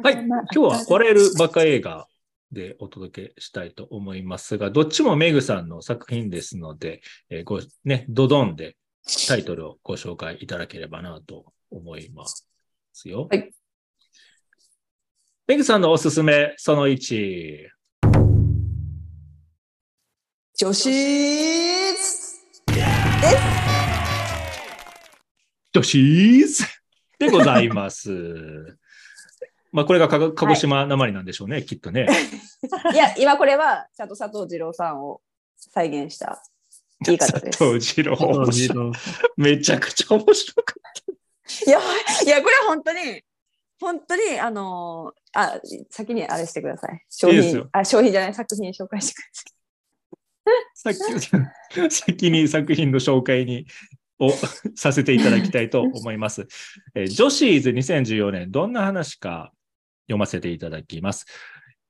[0.00, 2.06] はい、今日は笑えるバカ映画
[2.50, 8.76] でお届けしたいと思いますが、どっちもメグさんの作品ですので、えー、ごね、ドドンで
[9.28, 13.28] タイトルをご紹介いただければなと思いますよ。
[13.30, 13.52] はい。
[15.46, 17.68] メグさんのおすすめ、その1。
[20.56, 22.46] 女子です。
[25.74, 26.64] 女子
[27.18, 28.78] でございます。
[29.72, 32.06] まあ、これがか鹿児島なまりなんでしょうね、きっとね。
[32.92, 35.22] いや、今これはちゃんと佐藤二郎さんを
[35.56, 36.42] 再現した
[37.00, 37.58] 言い方です。
[37.58, 38.92] 佐藤二郎、面白い
[39.36, 40.82] めちゃくちゃ面白かっ
[41.66, 41.80] いや、
[42.24, 43.22] いや、これは本当に、
[43.80, 45.60] 本当に、あのーあ、
[45.90, 47.04] 先にあれしてください。
[47.08, 49.24] 商いいあ、商品じゃない、作品紹介してくだ
[50.74, 51.90] さい。
[51.90, 53.66] 先に 作品の紹介に
[54.18, 54.30] を
[54.76, 56.46] させていただきたいと思います。
[56.94, 59.52] えージョシーズ2014年、どんな話か
[60.12, 61.26] 読ませていただきます。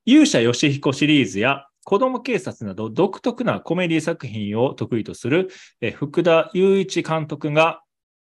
[0.04, 5.48] 勇者ヨシヒコシリーズや子供警察など独特なコメディ作品を得意とする、
[5.80, 7.82] えー福田雄一監督が、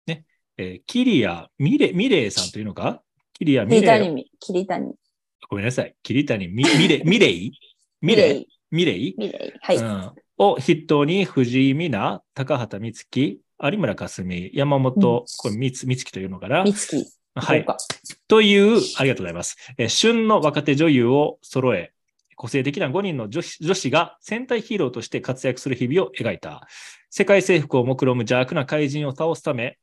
[0.06, 0.24] ね、
[0.56, 3.02] えーキリア・ミレミレイさんというのか？
[3.34, 4.30] キリア・ミ桐レイ。
[4.40, 4.92] 桐谷。
[5.48, 5.94] ごめんなさい。
[6.02, 7.52] 桐谷ミミレミレイ
[8.00, 9.52] ミレイミレイミレイ。
[9.60, 9.76] はい。
[9.76, 16.64] うん、を筆頭に藤井美奈、高畑充希、有村架純、山本、これ、みつ、みつきというのかな？
[16.64, 17.04] 美月。
[17.34, 17.66] はい。
[18.28, 19.56] という、ありがとうございます。
[19.76, 21.92] えー旬の若手女優を揃え、
[22.36, 26.66] 個性的な5人の女子女子が戦隊ヒーローとして活躍する日々を描いた。
[27.10, 29.78] 世界征服を目論む邪悪な怪人を倒すため、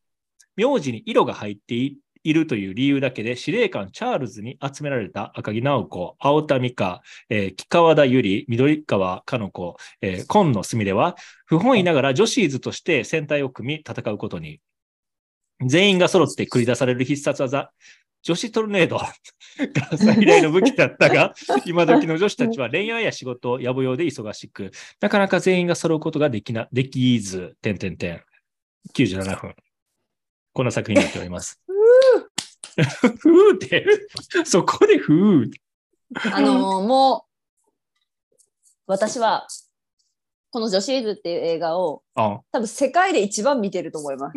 [0.55, 11.15] 名字に色が入っていいるという理由だけで司令官チャールズに集められた赤木直子、青田美香、えー木川田由里、緑川かの子、えー今野すみれは、
[11.45, 14.61] 不本意ながら女子ーズとして戦隊を組み戦うことに。
[15.65, 17.71] 全員が揃って繰り出される必殺技、
[18.23, 19.11] 女子トルネードが
[19.97, 21.33] 最大の武器だったが、
[21.65, 28.23] 今時の女子たちは恋愛や仕事、野暮用で忙しく、なかなか全員が揃うことができな、できず、点点点。
[28.93, 29.55] 97分。
[30.53, 31.61] こんな作品になっております。
[33.19, 33.85] ふーって、
[34.45, 35.59] そこでふーって。
[36.31, 37.31] あのーもう、
[38.85, 39.47] 私は、
[40.51, 44.31] この女子ーズっていう映画を、あ多分世界で一番見てると思いま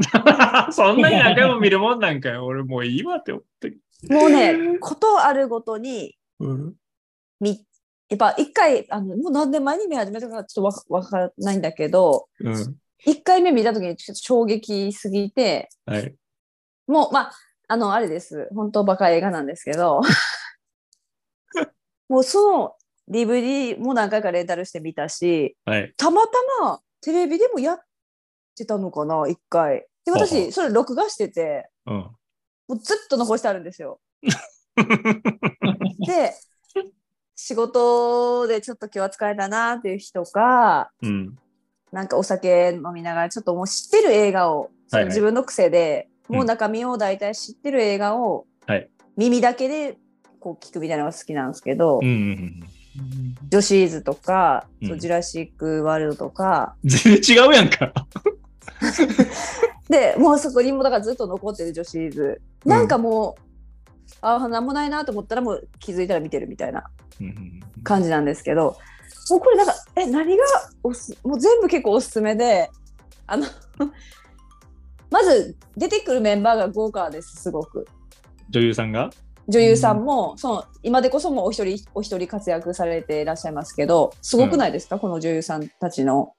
[0.70, 0.76] す。
[0.76, 2.46] そんなに何回も見るもんなんかよ。
[2.46, 3.76] 俺もういいわって思って。
[4.08, 6.74] もうね、ことあるごとに、うん
[7.40, 7.66] み
[8.08, 12.76] やっぱ一回、あのもう何年前に見始めたかちょっとわわからないんだけど、うん。
[13.04, 16.14] 一回目見た時にちょっと衝撃すぎて、はい。
[16.86, 17.32] もう、まあ、
[17.66, 18.48] あの、あれです。
[18.54, 20.00] 本当バカ映画なんですけど、
[22.08, 22.76] もうその
[23.10, 25.92] DVD も何回かレンタルしてみたし、はい。
[25.96, 27.80] たまたまテレビでもやっ
[28.56, 29.86] てたのかな、一回。
[30.04, 31.94] で、私、それ録画してて、うん。
[31.96, 32.16] も
[32.68, 34.00] うずっと残してあるんですよ。
[36.06, 36.32] で、
[37.36, 41.36] 仕事でちょっと今日は疲れたなっていう人か、うん。
[41.92, 49.98] なんかお酒飲みながらちょっともう知ってる映画を、そはいはいの自分の癖で、うんもう中身を大体知ってる映画を、はい耳だけで
[50.40, 52.64] こう聞くみたいなのが好きなんですけど、うんうんうん。
[53.50, 57.92] ジョシーズとか、うんそうジュラシック・ワールドとか、全然違うやんか。
[59.88, 62.40] で、もうそこにもだからずっと残ってる女子ーズ。
[62.64, 63.42] うんなんかもう、
[64.22, 66.84] ああ、なんもないなと思ったらもう気づいたら見てるみたいな
[67.20, 68.78] うんうん感じなんですけど、
[69.30, 70.44] もうこれなんか、え、何が
[70.82, 72.70] おす、もう全部結構おすすめで、
[73.26, 73.46] あの、
[75.10, 77.86] まず出てくるメンバーが豪華です、すごく。
[78.48, 79.10] 女優さんが？
[79.48, 86.34] 女優さんも、その今でこそもうお一人お一人活躍されていらっしゃいますけど、すごくないですか、この女優さんたちの。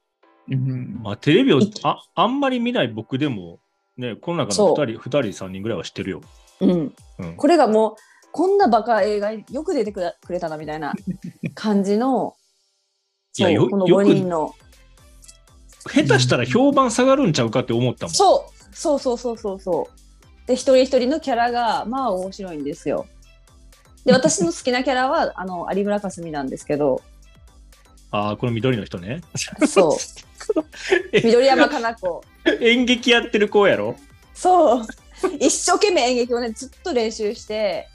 [1.01, 3.59] まあ、テレビをいああんまり見ない僕でも、
[3.97, 6.21] ね、この中の2人、二人、3人ぐらいは知ってるよ。
[6.61, 6.93] うん。
[7.19, 7.95] うん、これがもう
[8.31, 10.93] こんなバカ映画よく出てくれくれたなみたいな
[11.55, 12.35] 感じの
[13.37, 14.53] いやよこのよく5人の
[15.87, 18.13] 下手したら評判下がるんちゃうかって思ったもん。
[18.13, 20.04] そうそうそうそうそうそう
[20.47, 23.07] で一人一人のキャラがまあ面白いんですよ。
[24.05, 27.01] で私の好きなキャラは あの有村架純なんですけど。
[28.11, 29.21] ああ、この緑の人ね。
[29.67, 30.61] そう。
[31.11, 32.23] 緑山加奈子。
[32.61, 33.95] 演劇やってる子やろ？
[34.33, 34.87] そう。
[35.39, 37.87] 一生懸命演劇をねずっと練習して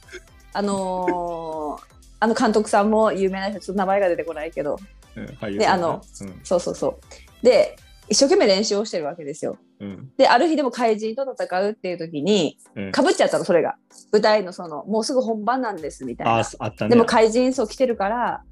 [0.53, 1.91] あのー
[2.23, 4.79] あの監督さんも有名な人ちょっと名前が出てこないけど。
[5.17, 6.41] うんねであのうん。
[6.45, 7.45] そうそうそう。
[7.45, 7.77] で
[8.11, 9.57] 一生懸命練習をしてるわけですよ。
[9.79, 10.11] うん。
[10.19, 12.93] である日でも怪人と戦うっていう時にうん。
[12.93, 13.77] かぶっちゃったのそれが。
[14.13, 16.91] 舞台のそのもうすぐ本番なんですみたいあなーあったね。
[16.91, 18.43] でも怪人そう来てるから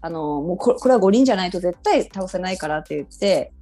[0.00, 3.52] あのもうここれは5人じゃないと絶対倒せないからって言って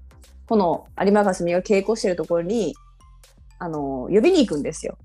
[0.46, 2.74] この有馬架純が稽古してるところに
[3.58, 4.98] あの呼びに行くんですよ。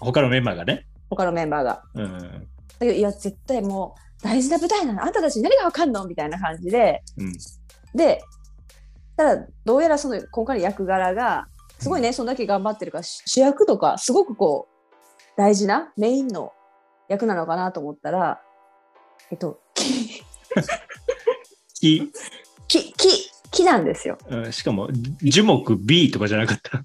[0.00, 0.84] 他のメンバーがね。
[1.10, 1.82] 他のメンバーが。
[1.94, 2.08] うん。
[2.10, 2.18] だ
[2.80, 5.04] けどいや絶対もう大事な舞台なの。
[5.04, 6.04] あんたたちに何がわかんの？
[6.06, 7.02] みたいな感じで。
[7.16, 7.32] うん。
[7.94, 8.22] で
[9.16, 11.46] ただどうやらその今回の役柄が
[11.78, 14.72] すごいねそんだけ頑張ってるからし主役とかすごくこう
[15.36, 16.52] 大事なメインの
[17.08, 18.40] 役なのかなと思ったら
[19.30, 20.22] えっと木
[21.78, 22.12] き
[22.68, 24.16] 木木木なんですよ。
[24.28, 24.88] うんしかも、
[25.20, 26.82] 樹木 B とかじゃなかった。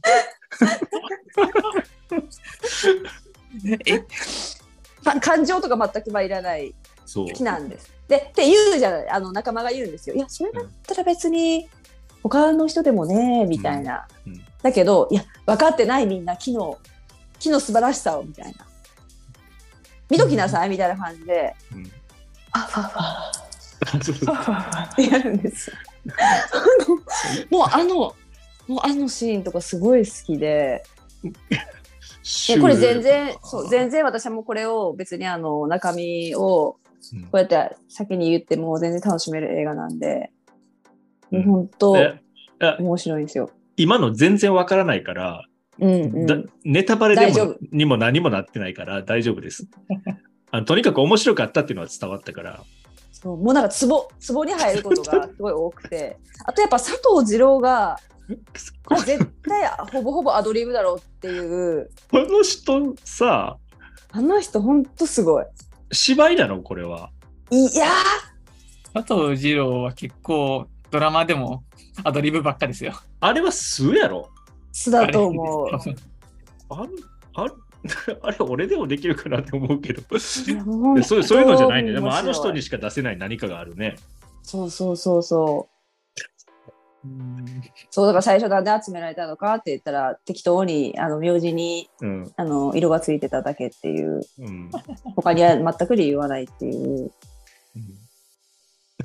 [3.87, 3.99] え、
[5.03, 6.75] か感情とか全くいらない。
[7.33, 7.89] 木なんです。
[8.09, 10.15] でって言うじゃないあの仲間が言うんですよ。
[10.15, 11.69] いやそれだったら別に
[12.29, 14.07] 他の人でもねみたいな。
[14.25, 14.33] うん。
[14.33, 14.41] うん。
[14.61, 16.77] だけどいや分かってないみんな木の
[17.39, 18.65] 木の素晴らしさをみたいな。
[20.09, 21.91] 見ときなさいみたいな感じで、うん。
[22.51, 23.47] あファファ
[24.03, 25.75] そうファファファってやるんですよ。
[27.51, 30.83] もうあのもうあのシーンとかすごい好きで。
[32.49, 36.77] いやこれ全然そう全然私はもうこれを別にあの中身を
[37.13, 37.23] うん。
[37.23, 40.31] こうやって先に言っても全然楽しめる映画なんで、
[41.31, 42.21] 本当え
[42.59, 43.49] あ面白いんですよ。
[43.75, 45.45] 今の全然わからないから、
[45.79, 49.67] うんうん、だネタバレで大丈夫もにも何もなってないから大丈夫です。
[50.51, 52.63] あのとにかく面白かったっていうのは伝わったから。
[53.11, 57.97] そうもうなんかツボツボに入ることがすごい多くて あとやっぱ佐藤二郎が
[58.85, 63.57] これ絶対ほぼほぼアドリブだろうっていうこの人さ、
[64.11, 65.45] あの人ほんとすごい。
[65.91, 66.61] 芝居なの？
[66.61, 67.09] これは。
[67.49, 67.87] いや
[68.93, 71.63] 佐藤二郎は結構ドラマでも
[72.03, 72.93] アドリブばっかですよ。
[73.19, 74.29] あれは素やろ？
[74.33, 75.69] ー素だと思う。
[76.69, 76.89] あん
[77.33, 77.53] あれ
[78.21, 80.01] あれ俺でもできるかなって思うけど。
[80.01, 81.93] いやもうでそうそういうのじゃないね。
[81.93, 83.95] でもあの人にしか出せない何かがあるね。
[84.43, 85.67] そうそうそうそ
[87.03, 87.07] う。
[87.07, 87.45] うん
[87.89, 92.33] そうだから最初なんで集められたのかって言ったら適当にあの名字にうん。
[92.35, 94.71] あの色がついてただけっていううん。
[95.15, 97.11] 他には全く理由はないっていう。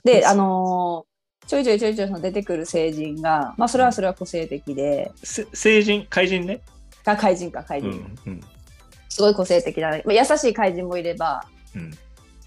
[0.04, 1.11] であのー
[1.46, 6.60] ちょいちょいちょいちょいその出てくる成人がまあそれはそれは個性的でせ成人、怪人ね？
[7.04, 8.18] が怪人か怪人、うん。
[8.26, 8.40] うん。
[9.08, 11.44] すごい個性的な、まあ、優しい怪人もいれば、
[11.74, 11.92] うん。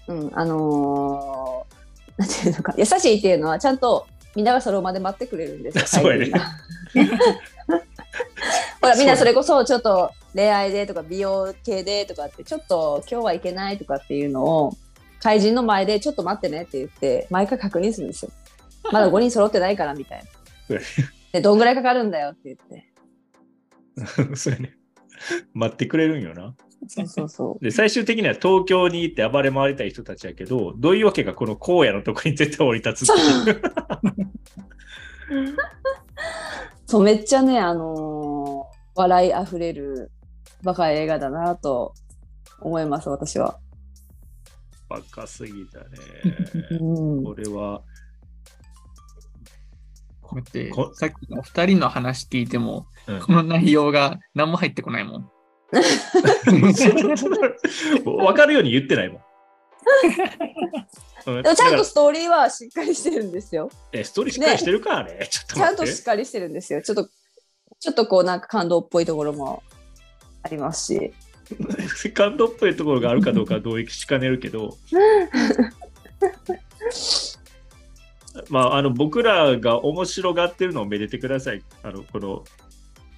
[0.08, 1.76] うん、あのー
[2.16, 6.32] なんていうのか優しいっていうのはちゃんとみんながそれをまで待ってくれるんですよ そうやね
[8.80, 14.72] ほらみんなそれこそちょっと恋愛でとか美容系でとかってちょっと今日はいけないとかっていうのを
[15.20, 18.30] 怪人の前でちょっと待ってねって言って毎回確認するんですよ
[18.92, 20.22] まだ5人揃ってないからみたい
[20.68, 20.78] な
[21.32, 22.92] でどんぐらいかかるんだよって言って
[24.36, 24.76] そうやね。
[25.54, 26.54] 待ってくれるんよな。
[26.88, 33.62] そうそうそうで、最終的には東京に行って暴れ回りたい人たちやけど、どういうわけかこの荒野のとこに絶対降り立つっていう。
[36.84, 40.10] そうめっちゃねあのー笑いあふれる
[40.62, 41.92] バカ映画だなと
[42.60, 43.58] 思います私は、
[44.88, 45.86] バカすぎたね。
[46.80, 47.82] うん、これは、
[50.34, 55.30] だってこさっきの二人の話聞いても、うんこの内容が何も入ってこないもん。
[58.04, 59.22] わかるように言ってないもん。
[61.26, 65.26] うんでもちゃんとストーリーはしっかりしてるんですよらえストーリーしっかりしてるか、あれ？
[65.28, 65.76] ちょっとちゃん。
[65.76, 67.08] としっかりしてるんですよちょっと
[67.80, 69.62] ちょっとこうなんか感動っぽいところも
[70.42, 71.12] ありますし
[72.14, 74.76] 感動っぽいところがあるかどうかは同意しかねるけど、
[78.48, 81.62] まあ、あの僕らが面白がってるのをめでてください。
[81.82, 82.44] あのこの、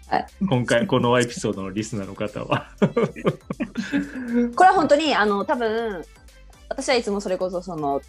[0.08, 2.70] はい今回、このエピソードのリスナーの方は。
[2.80, 6.02] これは本当にあの多分
[6.68, 8.00] 私はいつもそれこそその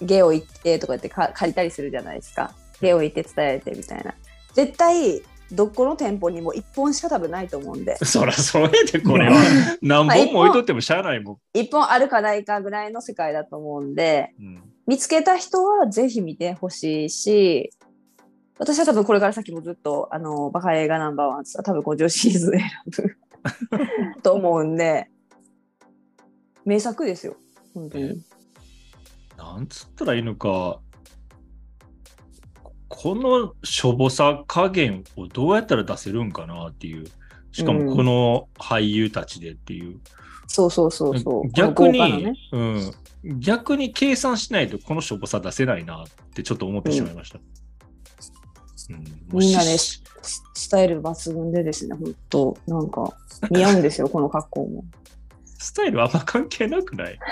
[0.00, 4.14] 芸を言ってとか言ってか借りたりするじゃないですか芸を言って伝えてみたいな
[4.52, 9.34] 絶対どこの店舗にも1本しか多分ないと思うんで そらそうやで、これは。
[9.82, 11.58] 何本も置いとってもしゃあないもん。
[11.58, 17.70] 1本あるかないかぐらいの世界だと思うんでうん見つけた人はぜひ見てほしいし
[18.58, 23.16] 私は多分これから先もずっとあのバカ映画ナンバーワンは多分こう女子シーズン選ぶ
[24.22, 25.08] と思うんで
[26.64, 27.36] 名作ですよ
[27.74, 28.22] 本当に。
[29.36, 30.80] なんつったらいいのか、
[32.88, 37.06] このしょぼさ加減をどうやったら出せるんかなっていう。
[37.50, 40.00] しかもこの俳優たちでっていう。
[40.46, 41.50] そうそうそうそう。
[41.50, 42.92] 逆に、ねうん、
[43.38, 47.38] 逆に計算しないとこのしょぼさ出せないなってちょっと思ってしまいました。
[47.38, 47.44] うん
[48.96, 49.02] も
[49.32, 53.16] うみんなねしススタイル抜群でですね、本当なんか
[53.50, 54.84] 似合うんですよ、この格好も。
[55.58, 57.18] スタイルあんま関係なくない？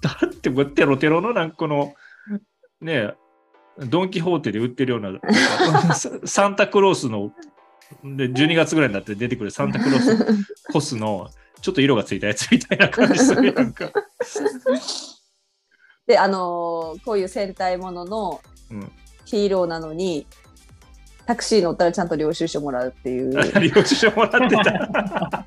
[0.00, 1.94] だってもうテロテロのなんかこの
[2.80, 3.14] ねえ
[3.86, 5.18] ドン・キホーテで売ってるような
[6.24, 7.32] サンタクロースの
[8.04, 11.28] で12月ぐらいになって出てくるサンタクロースコスの
[11.60, 13.90] ちょっと色がついたやつみたいな感じするやんか。
[16.06, 18.40] で、あのーこういう戦隊ものの
[18.70, 18.92] うん
[19.24, 20.26] ヒーローなのに、
[21.24, 23.30] タクシー乗ったらちゃんと領収書もらうっていう。
[23.72, 25.46] 領収書もらってた。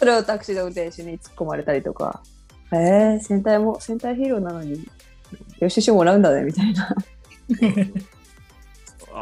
[0.00, 2.20] それをタクシーの運転手に突っ込まれたりとか。
[2.72, 2.76] へ
[3.16, 4.88] え戦隊も、戦隊ヒーローなのに、
[5.60, 6.96] 領収書もらうんだね、みたいな。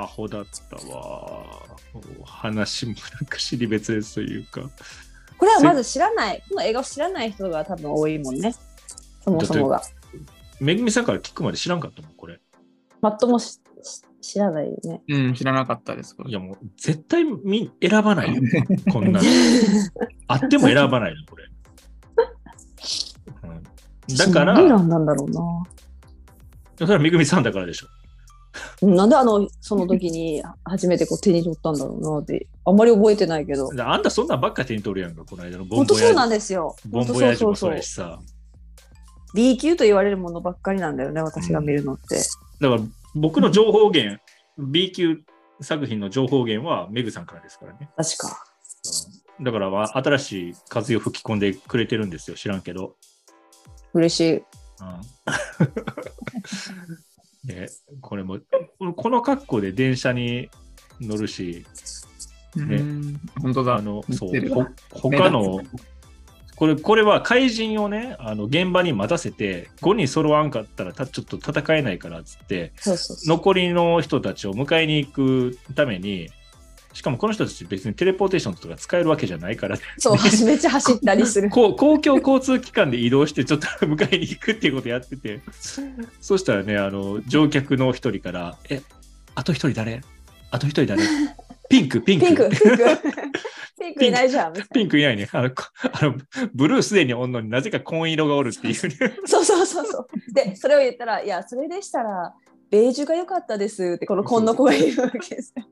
[0.03, 1.45] アホだったわ。
[2.25, 4.63] 話もなんか尻別ですというか。
[5.39, 8.55] これはまず知らない、この映画を知らない人が多分多いもんね。
[9.23, 9.83] そもそもが。
[10.61, 12.41] めぐみさんから聞くまで知らんかったもん、これ。
[13.01, 15.03] マットもしし知らないよね。
[15.09, 16.17] うん、知らなかったです。
[16.17, 18.43] これいやもう絶対み選ばないよ。
[18.91, 19.27] こんなの。
[20.27, 21.45] あっても選ばないの、これ。
[24.09, 25.41] うん、だから、何なんなんだろうな。
[26.77, 27.87] だからめぐみさんだからでしょ。
[28.83, 33.71] なんであの、その時に初めてこう手に取ったんだろうなって、あんまり覚えてないけど。
[33.79, 36.77] あんたそんなんばっか手に取るやんか、この間のボン本当そうなんですよ。
[36.87, 38.21] ボンボヤージもそそうそうそうれしさ。
[39.35, 42.17] B 級と言われるものばっかりなんだよね、私が見るのって。
[42.61, 42.83] だから
[43.15, 44.21] 僕の情報源、
[44.59, 45.21] B 級
[45.61, 47.91] 作品の情報源はメグさんからですからね。
[47.97, 48.29] 確か。
[48.29, 52.97] うんだからまあ新しい風を吹き込んでくれてるんですよ、知らんけど。
[53.93, 54.33] 嬉しい。
[54.35, 54.45] うん
[57.47, 57.69] ね、
[58.01, 58.39] これも、
[58.97, 60.51] この格好で電車に
[61.01, 61.65] 乗るし、
[62.57, 63.77] ねうん本当だ。
[63.77, 65.61] あの、そう他の、
[66.57, 73.37] これ、これは怪人をね、あの、現場に待たせて、5人揃わんかったらたちょっと戦えないからっつって、そうそうそう。
[73.37, 76.31] 残りの人たちを迎えに行くために、
[76.97, 81.51] しかもこの人たち別にテレポーテーションとか使えるわけじゃないから、そう、めっちゃ走ったりする。
[81.51, 85.43] こう 公共交通機関で移動してちょっと迎えに行くっていうことやってて、
[86.23, 88.81] そしたらね、あの、乗客の一人から、え、
[89.35, 90.01] あと一人誰？
[90.51, 91.03] あと一人誰？
[91.69, 92.25] ピンク、ピンク。
[92.25, 92.85] ピンク、ピンク。
[93.79, 94.55] ピンクいないじゃん。
[94.73, 95.29] ピンクいないね。
[95.33, 96.15] あの、こあの
[96.55, 98.97] ブルーすでにおんのになぜか紺色がおるっていうね。
[98.99, 100.33] なそうそうそうそう。
[100.33, 102.33] で、それを言ったら、いや、それでしたら、
[102.71, 105.65] ベージュが良かったですって、この紺の子が言うわけですよ。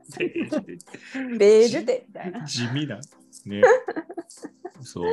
[1.38, 2.44] ベージュって、みたいな。
[2.44, 2.96] 地味な。
[2.96, 3.62] ね。
[4.82, 5.12] そう。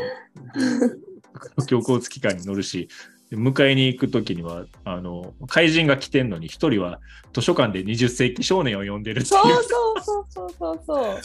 [1.56, 2.88] 公共交通機関に乗るし、
[3.30, 7.00] で迎えに行くときには、あの、怪人が来てんのに、一人は
[7.34, 11.18] 図書館で20世紀少年を読んでるっていそうそうそうそうそうそう。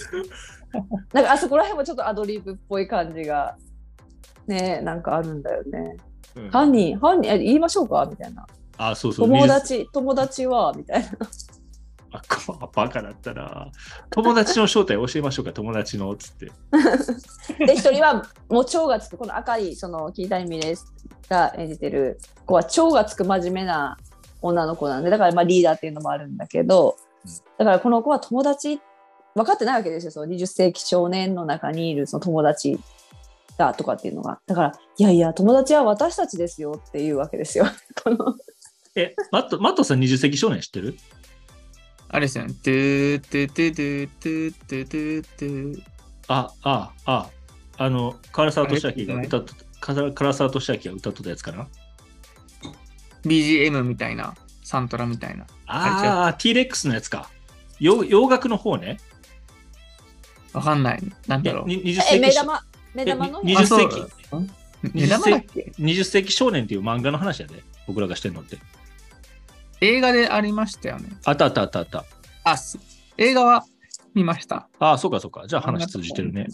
[1.13, 3.57] なんかあそこら辺もちょっとアドリブっぽい感じが
[4.47, 5.97] ねなんかあるんだよね。
[6.37, 6.41] う。
[6.43, 8.07] うん犯人犯人え言いましょうか？
[8.09, 8.47] みたいな。
[8.79, 9.29] あ、そうそう。
[9.29, 11.09] 友達友達はみたいな。
[12.13, 13.71] あ、こバカだったな。
[14.11, 16.15] 友達の正体教えましょうか、友達の。
[16.17, 16.53] つって。
[17.59, 20.75] で一人はもう蝶がつくこの赤いその桐谷美玲
[21.29, 23.97] が演じてる子は蝶がつく真面目な
[24.43, 28.81] 女の子なんでだからまあリーダーっていうのもあるんだけどうんだからこの子は友達
[29.35, 32.79] 分かってないわけですよその20世紀少年の中にいるその友達
[33.57, 37.67] だとかっていうのがだからいやいや友達は私たちですよっていうわけですよ。
[38.03, 38.35] この
[38.97, 40.97] え、マット、マットさん20世紀少年知ってる？
[42.09, 42.55] あれですよね。
[42.55, 45.83] トゥートゥトゥトゥトゥトゥトゥトゥ
[46.29, 47.31] あ、あ、あ、
[47.77, 51.69] あの、唐沢俊明が歌っと、唐唐沢俊明が歌っとったやつかな
[53.25, 55.47] ？BGM みたいな、サントラみたいな。
[55.67, 57.29] ああ、T-Rex のやつか。
[57.79, 58.97] 洋洋楽の方ね。
[60.55, 61.03] わかんない。
[61.27, 61.67] なんだろう。
[61.67, 63.41] に20え世紀目玉目玉の？
[63.43, 64.09] えに20あそう世紀
[64.95, 67.63] 目玉だっけ？20世紀少年っていう漫画の話やで。
[67.87, 68.57] 僕らがしてんのって。
[69.81, 71.11] 映画でありましたよね。
[71.25, 72.05] あったあったあったあった。
[72.45, 72.79] あ、す
[73.19, 73.65] 映画は
[74.15, 74.69] 見ました。
[74.79, 75.47] ああ、そうかそうか。
[75.47, 76.47] じゃあ話通じてるね。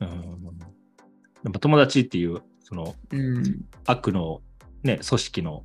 [0.00, 0.08] うん。
[0.08, 3.64] やっぱ友達っていう、そのうん。
[3.86, 4.40] 悪の
[4.82, 5.64] ね、組織の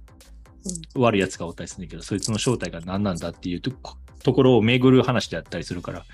[0.96, 6.06] 悪いやつがおったりするんだけど、そいつの正体が何なんだっていうとこところを巡る話であったりするから、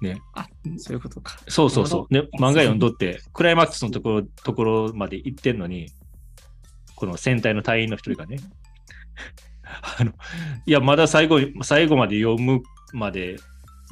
[0.00, 0.20] ね。
[0.34, 0.46] あ、
[0.78, 1.38] そういうことか。
[1.48, 2.14] そうそうそう。
[2.14, 5.90] ね、漫画読んどって、クライマックスのところところまで行ってんのに、
[6.94, 8.38] この戦隊の隊員の一人がね、
[9.98, 10.12] あの、
[10.66, 12.62] いや、まだ最後に、最後まで読む
[12.92, 13.36] まで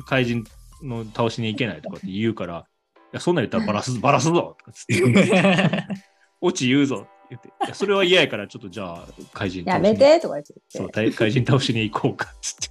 [0.06, 0.44] 怪人
[0.82, 2.64] の倒しに行けないとかって言うから、
[2.96, 5.86] いや、そんなん言ったらバラす、バラすぞとかつって、
[6.40, 10.54] オチ言うぞって言って、いやそれは嫌やから、ちょっとじゃあ、怪人やめてとか言って。
[10.68, 12.68] そう、怪怪人倒しに行こうかっつって。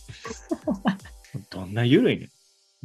[1.50, 2.30] どんな緩いね。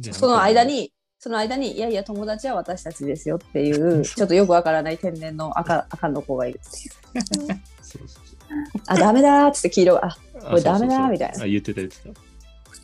[0.09, 0.13] ん。
[0.13, 7.61] その間に、その間に、いやいや、友達は私たちですよっていう、ちょっとよくわからない天然の赤赤の子がいるっていう。
[7.81, 8.32] そうそうそう
[8.87, 12.09] あ、ダメだーっつって黄色が、あ、あこれダメだそうそうそうみたいなあ言ってた言ってた。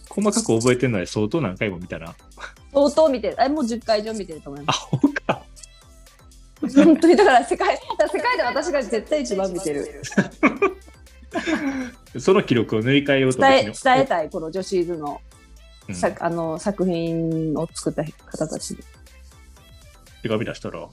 [0.09, 2.15] 細かく覚えてるのは相当何回も見たな。
[2.73, 3.35] 相当見てる。
[3.39, 5.43] あれもう10回以上見てると思いあ、まほうか。
[6.67, 6.83] す。
[6.83, 10.01] 本当に、だから世界、世界で私が絶対一番見てる。
[12.19, 15.21] その記録を塗り替えようと伝え、伝えたい、この女子図の、
[15.87, 18.77] うんさあの作品を作った方たちに。
[20.21, 20.87] 手紙出したら、い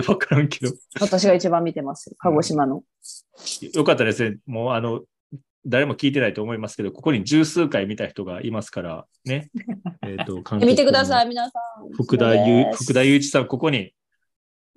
[0.00, 0.72] や、わからんけど。
[1.00, 2.14] 私が一番見てます。
[2.18, 2.82] 鹿児島の。
[3.72, 4.38] よかったですね。
[4.46, 5.02] もう、あの、
[5.66, 9.50] 誰も聞いてないと思いますけど、ここに十数回見た人がいますから、ね。
[10.02, 11.26] えっ、と、監督見てください。
[11.26, 11.92] い、皆さん。
[11.92, 13.92] 福田ゆ福田雄一さん、ここに、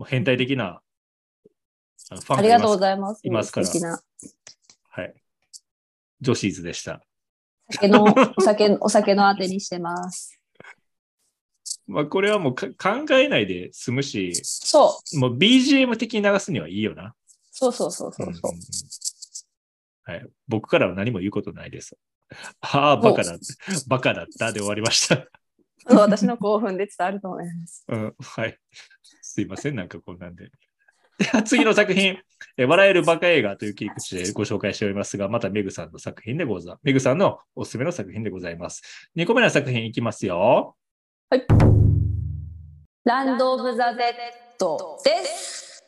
[0.08, 0.82] 変態的な
[2.10, 3.22] ファンありがとうごいざいます。
[3.24, 3.68] いますから。
[4.90, 5.14] はい。
[6.22, 7.02] 女子ーズでした。
[7.72, 8.06] 酒の、
[8.38, 10.39] お酒、お酒のあてにしてます。
[11.90, 15.20] まあ、これはもうか考えないで済むし、そう。
[15.20, 17.16] もう BGM 的に流すにはいいよな。
[17.52, 18.54] そうそうそうそうそう。
[18.54, 18.60] ん
[20.04, 20.28] はい。
[20.48, 21.98] 僕からは何も言うことないです。
[22.62, 23.36] ああ、バカだ。
[23.88, 25.28] バカだったで終わりました。
[25.88, 27.86] そう私の興奮で伝わると思います。
[27.88, 28.58] うん、はい。
[29.22, 30.52] すいません、なんかこんなんで。
[31.18, 32.18] で は次の作品、
[32.56, 36.82] え笑えるバカ映画という切り口でご紹介しておりますが、またメグさんの作品でございます。
[36.84, 38.84] メグさんのおすすめの作品でございます。
[39.16, 40.76] 2個目の作品いきますよ。
[43.06, 45.84] ランド・オブ・ザ・デッドです。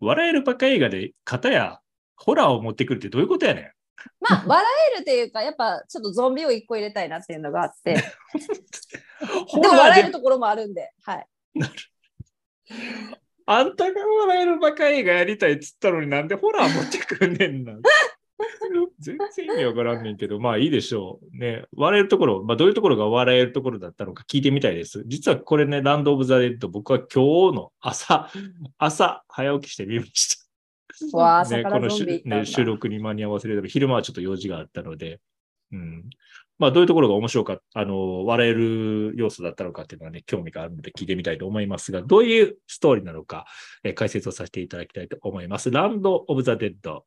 [0.00, 1.80] 笑えるバカ映画で片や
[2.16, 3.64] ホラーを持ってくるってどういうことやねん。
[4.20, 8.02] まあ、笑えるっていうか、やっぱちょっとゾンビを一個入れたいなっていうのがあって、 で
[9.46, 11.26] ホも笑えるところもあるんで、はい。
[13.44, 17.74] あんたが笑えるバカ映画やりたいっつったのになんでホラー持ってくんねんな。
[18.98, 21.36] 全然意味わからんねんけど、まあいいでしょう。
[21.36, 25.04] ね、笑えるところ、まあどういうところが笑えるところだったのか聞いてみたいです。
[25.06, 28.30] 実はこれね、ランド・オブ・ザ・デッド、僕は今日の朝、
[28.78, 31.16] 朝早起きしてみました。
[31.16, 35.20] わあ朝ね、このね、収録に間に合わせるため、昼間はちょっと用事があったので、
[35.72, 36.10] うん。
[36.58, 43.46] まあどういうところが面白かった、あの、笑える要素だったのかっていうのはね、興味があるので聞いてみたいと思いますが、どういうストーリーなのか、
[43.82, 45.70] えー解説をさせていただきたいと思います。
[45.70, 47.06] ランド・オブ・ザ・デッド。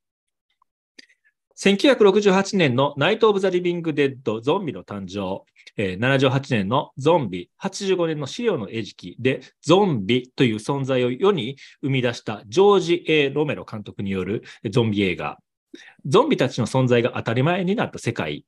[1.55, 5.43] 1968年のナイト・オブ・ザ・リビング・デッド、ゾンビの誕生。
[5.77, 15.37] えー78年のゾンビ、85年の資料の餌食で、ゾンビという存在を世に生み出したジョージ・ A・ ロメロ監督によるゾンビ映画。
[16.05, 18.45] ゾンビたちの存在が当たり前になった世界。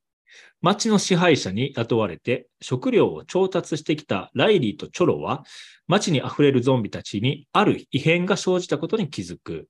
[0.62, 5.44] 町の支配者に雇われて食料を調達してきたライリーとチョロは、
[5.88, 9.70] 町に溢れるゾンビたちにある異変が生じたことに気づく。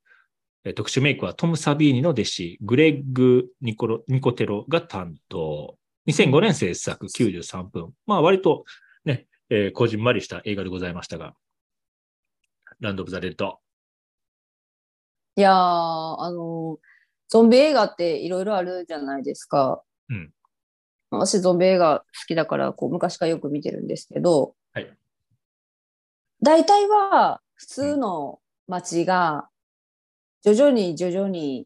[0.65, 5.77] えー特殊メイクはトム・サビーニの弟子、グレッグ・ニコロニコテロが担当。
[6.07, 7.93] 2005年制作93分。
[8.05, 8.65] まあ割と
[9.05, 11.35] ね、えーこじんまりした映画でございましたが。
[12.79, 13.59] ランド・オブ・ザ・レッド。
[15.37, 16.79] いやー、あの、
[17.27, 19.83] ゾンビ映画っていろいろあるじゃないですか。
[20.09, 20.31] うん
[21.11, 24.97] 私、ゾンビ映画好きだから、こう、昔からよく見てるんですけど、はい
[26.41, 29.47] 大体は、普通の街が、
[30.45, 31.65] 徐々に徐々に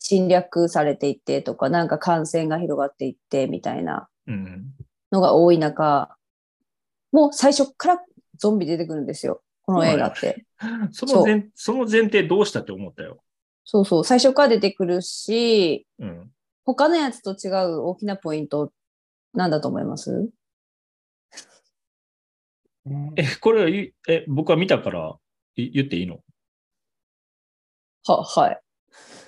[0.00, 4.74] 侵略されていってとか、なんか感染が広がっていってみたいなうん。
[5.12, 6.16] のが多い中、
[7.12, 8.02] もう最初から
[8.36, 9.40] ゾンビ出てくるんですよ。
[9.62, 10.44] この映画って。
[10.90, 13.22] その前その前提どうしたって思ったよ。
[13.64, 16.32] そうそう、最初から出てくるし、うん。
[16.64, 18.72] 他のやつと違う大きなポイント、
[19.32, 20.28] なんだと思います？
[23.16, 25.16] え、これえ、僕は見たから
[25.54, 26.18] い言っていいの？
[28.12, 28.60] は、はい。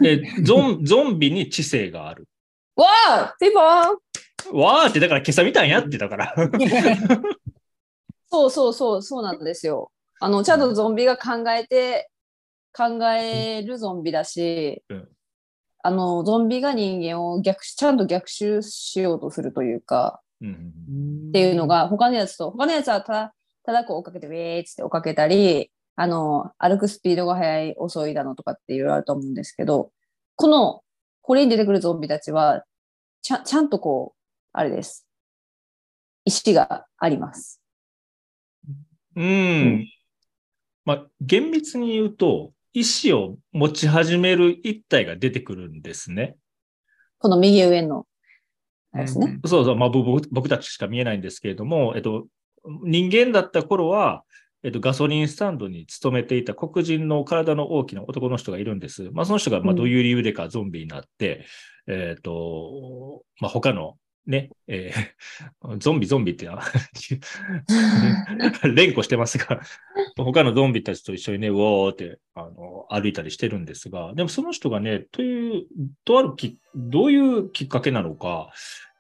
[0.05, 2.29] え、ゾン、 ゾンビに知性がある。
[2.77, 6.35] わあピンポーンわーって、だから今朝見たんやって、だから。
[8.31, 9.91] そうそうそう、そうなんですよ。
[10.21, 12.11] あの、ちゃんとゾンビが考えて、
[12.73, 15.09] 考えるゾンビだし、うん
[15.83, 20.73] あの、ゾンビが人間を逆、ちゃんと逆襲しようとするというか、うん
[21.29, 29.93] っていうのが、他のやつと、他のやつはただ、ただこう追っかけて、ウェーって追っかけたり、あの、歩くスピードが速い、遅いだのとかっていろいろあると思うんですけど、
[30.35, 30.81] この、
[31.21, 32.65] これに出てくるゾンビたちは、
[33.21, 34.19] ちゃちゃんとこう、
[34.55, 35.07] あれです。
[36.25, 37.61] 意志があります。
[39.15, 39.87] うん。
[40.87, 46.39] まあ、厳密に言うと、意思を持ち始める一体が出てくるんですね。
[47.19, 48.07] この右上の、
[48.95, 49.39] ですね。
[49.45, 52.27] そうそう、まあ、僕僕たちしか見えないんですけれども、えっと、
[52.65, 54.25] 人間だった頃は、
[54.63, 59.11] えっと、ガソリンスタンドに勤めていた黒人の体の大きな男の人がいるんです。
[59.13, 61.47] まあ、その人が、まどういう理由でかゾンビになって、
[61.87, 63.97] えっと、まあ、他の、
[64.27, 66.61] ね、えー ゾンビ、ゾンビって、あ
[68.75, 69.61] 連呼してますが、
[70.17, 75.67] 他のゾンビたちと一緒にね、ウォーってあの歩いたりしてるんですが、でもその人がね、という、
[76.05, 78.51] とあるき、どういうきっかけなのか、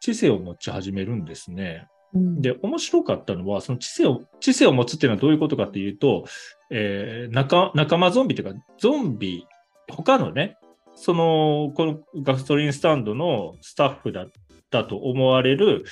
[0.00, 1.86] 知性を持ち始めるんですね。
[2.14, 6.24] うんで、面白かったのは、その知性を、知性を持つっていうのはどういうことかっていうと、
[6.70, 9.46] えー仲仲間ゾンビというか、ゾンビ、
[9.88, 10.56] 他のね、
[10.94, 14.30] その、このガソリンスタンドのスタッフだっ
[14.70, 15.84] たと思われる、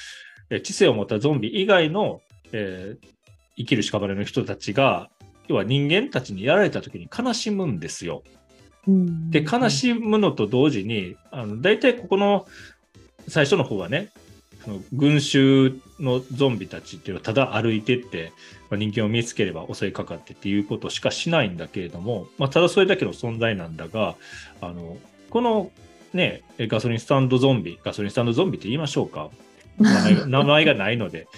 [0.51, 2.21] えー知性を持ったゾンビ以外の、
[2.53, 3.09] えー
[3.59, 5.11] 生きる屍の人たちが、
[5.49, 8.23] 要は人間たちにやられた時に悲しむんですよ。
[8.87, 12.47] うんで、悲しむのと同時に、あの大体ここの
[13.27, 14.11] 最初の方はね、
[14.93, 18.33] 群衆のゾンビたちっていうのはただ歩いてって、
[18.71, 24.17] まあ、人間を見つければ襲いかかってっていうことしかしないんだけれども、まあ、ただそれだけの存在なんだが、
[24.61, 24.97] あの
[25.31, 25.71] この
[26.13, 29.31] ね、ガソリンスタンドゾンビ、ガソリンスタンドゾンビって言いましょうか。
[30.27, 31.29] 名前がないので、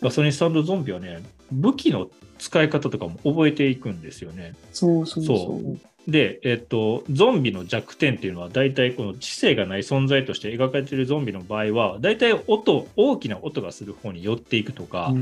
[0.00, 4.54] ガソリンスタンドゾンビはね、武器の使い方とかも覚えていくんですよね。
[4.72, 15.12] そうそうそそうで、えっと、ゾンビの弱点っていうのは、大体この知性がない存在として描かれているゾンビの場合は、大体音、大きな音がする方に寄っていくとか、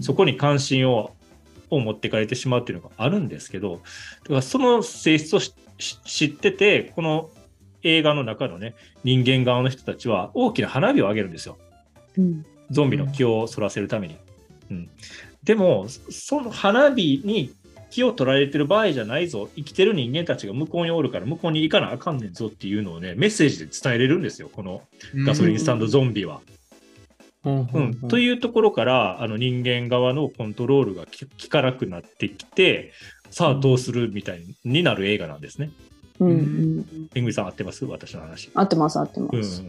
[0.00, 1.12] そこに関心を
[1.70, 3.80] を持ってかれてしまうっていうのがあるんですけど、
[4.22, 7.30] だからその性質を知ってて、この
[7.82, 11.58] 映画の中のね、人間側の人たちは大きな花火を上げるんですよ。
[12.18, 14.16] うんゾンビの気をそらせるために。
[14.70, 14.90] うん、
[15.42, 17.52] でも、その花火に
[17.94, 24.82] 気を取られてる場合じゃないぞ、生きてる人間たちが向こうにおるから、向こうに行かなあかんねんぞっていうのをね、メッセージで伝えれるんですよ、この
[25.24, 26.40] ガソリンスタンドゾンビは。
[27.44, 32.90] うんうん、というところからあの人間側のコントロールがき効かなくなってきて、
[33.30, 35.70] さあどうするみたいになる映画なんですね。
[36.18, 37.08] うんうん。
[37.12, 37.84] ペングリさん合ってます？
[37.84, 38.50] 私の話。
[38.54, 39.62] 合ってます合ってまうんうんす、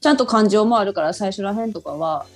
[0.00, 2.26] ちゃんと感情もあるから最初らへんとかは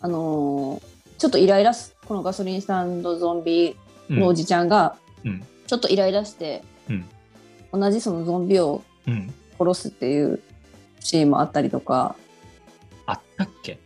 [0.00, 5.44] あのーちょっとイライラすこのガソリンスタンドゾンビうんのおじちゃんがうん。
[5.66, 7.04] ちょっとイライラして、うん。
[7.72, 9.32] 同じそのゾンビをうん。
[9.58, 10.40] 殺すっていう
[11.00, 12.14] シーンもあったりとか、
[13.06, 13.80] あったっけ？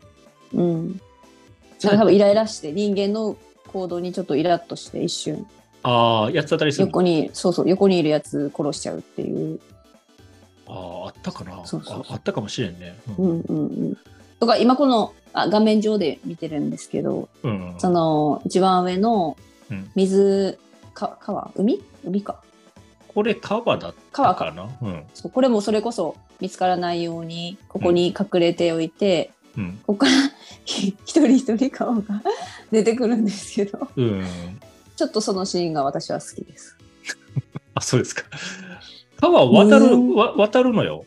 [0.52, 1.00] うん、
[1.82, 5.46] なんか多分イライラして人間の行動にちょっとイラッとして一瞬。
[5.82, 6.88] ああ、やつ当たりするの？
[6.88, 9.60] 横にそうそう横にいるやつ殺しちゃうっていう、
[10.68, 11.64] ああ、あったかな？
[11.64, 12.94] そうそうああったかもしれんね。
[13.18, 13.40] うん。
[13.40, 13.96] うんうん、
[14.40, 17.80] とか今このあ画面上で見てるんですけどうんうん。
[17.80, 19.51] その一番上のうん
[19.94, 20.58] 水、
[20.94, 21.50] か川？
[21.56, 21.82] 海？
[22.04, 22.42] 海か
[23.08, 24.68] これ川だったかな？
[24.82, 25.04] うん。
[25.14, 29.80] そうこれもそれこそ見つからないようにここに隠れておいて、うん。
[29.86, 30.12] ここから
[30.64, 32.22] ひ一人一人顔が
[32.70, 34.26] 出てくるんですけどうん。
[34.96, 36.76] ちょっとそのシーンが私は好きです。
[37.74, 38.24] あ、そうですか。
[39.20, 41.04] 川渡る、うんわ渡るのよ。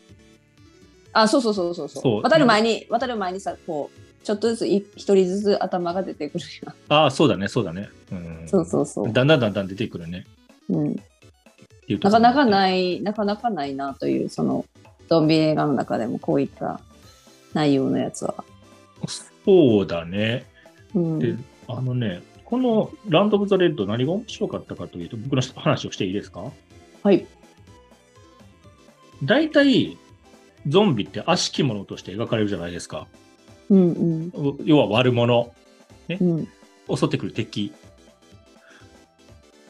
[1.12, 7.88] あそうそうそうそうそうそう渡る前に渡る前にさこうちょっとずつい一人ずつ頭が出てくるよああ、そうだね、そうだね。
[8.10, 8.48] うん。
[8.48, 10.26] そうそうそう、だんだんだんだん出てくるね。
[10.68, 10.96] うん、
[12.00, 14.64] なかなかないなかなかないなというその
[15.08, 16.80] ゾンビ映画の中でもこういった
[17.54, 18.34] 内容のやつは。
[19.44, 20.44] そうだね。
[20.92, 21.36] うん、で、
[21.68, 26.50] あのね、このランド・オブ・ザ・レッド何が面白かったかというと、僕の話をしていいですか？
[27.04, 27.24] はい。
[29.22, 29.96] 大体、
[30.66, 33.06] ゾンビって悪しきものとして描かれるじゃないですか。
[33.70, 35.52] うんうん要は悪者、
[36.08, 36.48] うん
[36.94, 37.72] 襲ってくる敵。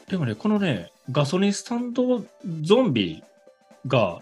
[0.07, 2.23] でもね、このね、ガソリンスタンド
[2.61, 3.23] ゾンビ
[3.87, 4.21] が、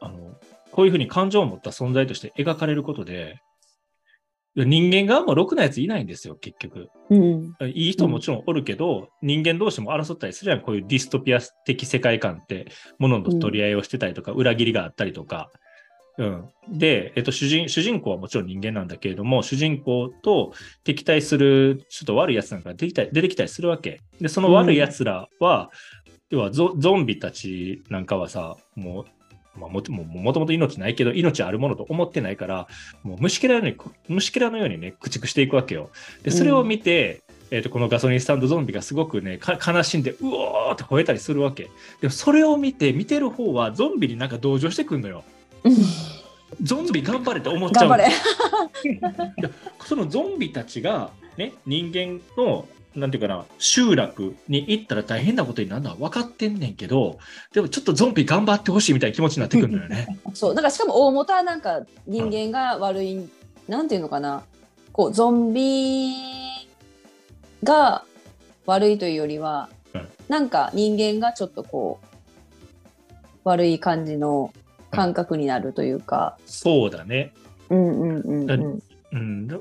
[0.00, 0.36] あの、
[0.70, 3.40] こういうふうに感情を持った存在として描かれることで、
[4.54, 6.88] 人間側もろくなやついないんですよ、結局。
[7.10, 12.68] うんいい人ももちろんおるけど、人間同士も争ったりするやん、こういうディストピア的世界観って、
[12.98, 15.50] ものの取り合いをしてたりとか、裏切りがあったりとか。
[16.18, 20.52] うん、で、えっと主人、主人公はもちろん人間なんだけれども、主人公と
[20.82, 24.00] 敵対するちょっと悪いやつなんか出てきたり出てきたりするわけ。
[24.20, 25.70] で、その悪いやつらは、
[26.30, 32.66] 要はゾゾンビたちなんかはさ、もう、まあ、もともと命ないけど、命あるものと思ってないから、
[33.02, 35.90] もう虫けらのように、虫けらのようにね、駆逐していくわけよ。
[36.22, 45.22] で、それを見て、えー、とこのガソリンスタンドゾンビがすごくね悲しんでうおーって吠えたりするわけでもそれを見て見てる方はゾンビになんか同情してくんのよ
[46.62, 49.50] ゾンビ頑張れって思っちゃうの頑張れ。
[49.84, 57.18] そのゾンビたちがね人間のなんていうかな集落に行ったら大変なことになるのは分かってんねんけど
[57.52, 60.18] でもちょっとゾンビ頑張ってほしいみたいな気持ちになってくるのよね。
[60.34, 63.28] そうだからしかも大元はなんか人間が悪い、
[63.68, 64.44] なんていうのかな
[64.92, 66.14] こうゾンビ
[67.62, 68.04] が
[68.64, 74.52] 悪いというよりは、うんなんか人間がちょっとこう悪い感じの
[74.96, 77.32] 感覚になるというか、そうだね、
[77.68, 78.82] うんうんうんうん。
[79.12, 79.58] うん、だ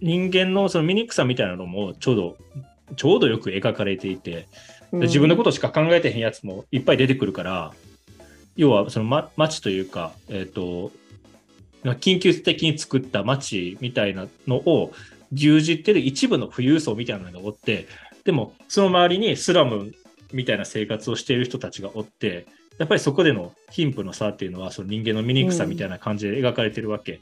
[0.00, 2.36] 人間のその醜さみたいなのもちょうど
[2.96, 4.48] ちょうどよく描かれていて、
[4.92, 7.72] うん、で自分のことしか考えてへんやつもいっぱい出てくるから、
[8.56, 10.90] 要はその、ま、町というか、えっ、と、
[11.84, 14.92] 緊急的に作った町みたいなのを
[15.32, 17.88] 牛耳ってる一部の富裕層みたいなのがおって、
[18.24, 19.92] でもその周りにスラム
[20.32, 22.46] みたいな生活をしている人たちがおって、
[22.78, 27.20] やっぱりそこでの貧富の差っていうのはその人間の醜さみたいな感じで描かれてるわけ。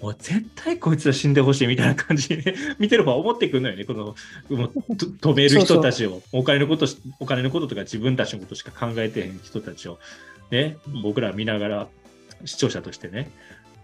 [0.00, 4.14] もう絶対こいつは死んでほしいみたいな感じで 見てる方は思ってくるのよね、この
[4.48, 6.22] もうと止める人たちを。
[6.32, 9.98] お金のことし、お金のこととか自分たちのことしか考えてへん人たちを、
[10.50, 11.88] ね、僕ら見ながら
[12.44, 13.30] 視聴者としてね、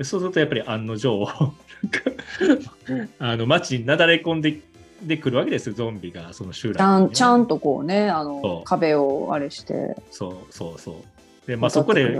[0.02, 1.28] そうするとやっぱり案の定、
[3.18, 4.60] あの街になだれ込んで
[5.06, 8.64] でくるわけですよ、ゾンビが、その集落ちゃんにちゃんとこうねあそのう。
[8.64, 9.96] 壁をあれして。
[10.10, 11.46] そうそうそう。
[11.46, 12.18] で、まあそこで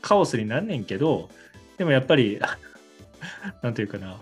[0.00, 1.28] カオスになんねんけど、
[1.78, 2.40] でもやっぱり、
[3.62, 4.16] なんていうかな、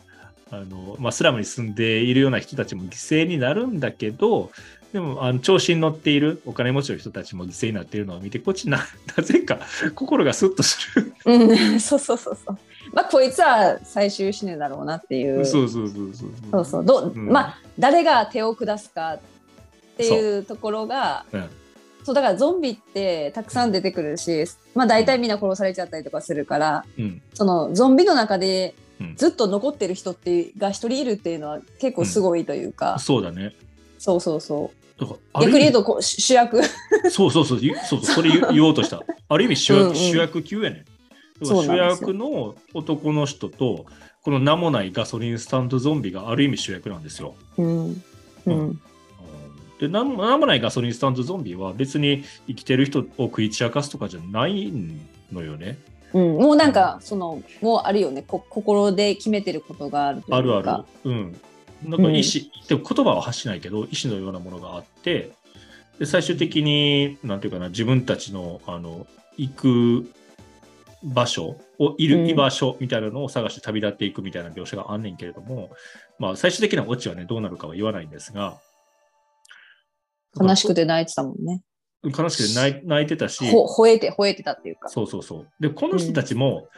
[0.50, 4.50] あのまあ、スラムに住んでいるような人たちも犠牲になるんだけど、
[4.92, 9.58] でもあの調子に乗っているお金持ちの人たちも犠牲になっているのを見て、こっちななぜか
[9.94, 11.12] 心がスッとする。
[11.24, 12.58] うんそうそうそうそう
[12.94, 15.44] まあこいつは最終死ぬだろうなっていう。
[15.44, 16.28] そうそうそうそう。
[16.50, 16.84] そうそう。
[16.84, 17.28] ど、うん。
[17.28, 19.20] まあ誰が手を下すかっ
[19.96, 21.50] ていうところがうん。
[22.04, 27.22] そうだからゾンビってたくさん出てくるし、まあ、大体みんな殺されちゃったりとかするからうん。
[27.32, 29.16] そのゾンビの中でうん。
[29.16, 33.54] ずっと残ってる人ってが一人いるっていうのは結構すごいというか、そうだね。
[33.98, 34.84] そうそうそう。
[35.40, 36.60] 逆に言うとこう主主役。
[37.10, 39.02] そうそうそう、ゆそうそれ言言おうとした。
[39.28, 40.84] ある意味主役主役級やね。
[41.40, 43.86] 主役の男の人と、
[44.22, 47.34] この名もないガソリンスタンドゾンビがある意味主役なんですよ。
[47.58, 48.02] うん
[48.46, 48.80] うん
[49.80, 54.72] で名も名もないガソリンスタンドゾンビは別に生きてる人を食い散らかすとかじゃない
[55.32, 55.78] のよね。
[56.12, 61.10] うん、もうなんかそのもうあるよねこ心で決めてることがあるあるある。
[61.10, 61.40] うん。
[61.84, 65.32] なんか意思、でも言葉は発しないけど、意思のようなものがあって、
[65.98, 70.10] で最終的に、なんていうかな、自分たちのあの行く
[71.04, 72.26] 場所をいる、うん。
[72.28, 75.70] 居場所みたいなのを探して旅立っていくみたいな描写があんねんけれども、
[76.18, 78.58] まあ、最終的なオチはね、どうなるかは言わないんですが、
[80.40, 81.62] 悲しくて泣いてたもんね。
[82.04, 84.88] 悲しくて泣い泣いてたし、ほ吠えて吠えてたっていうか。
[84.88, 85.48] そうそうそう。
[85.60, 86.68] で、この人たちも、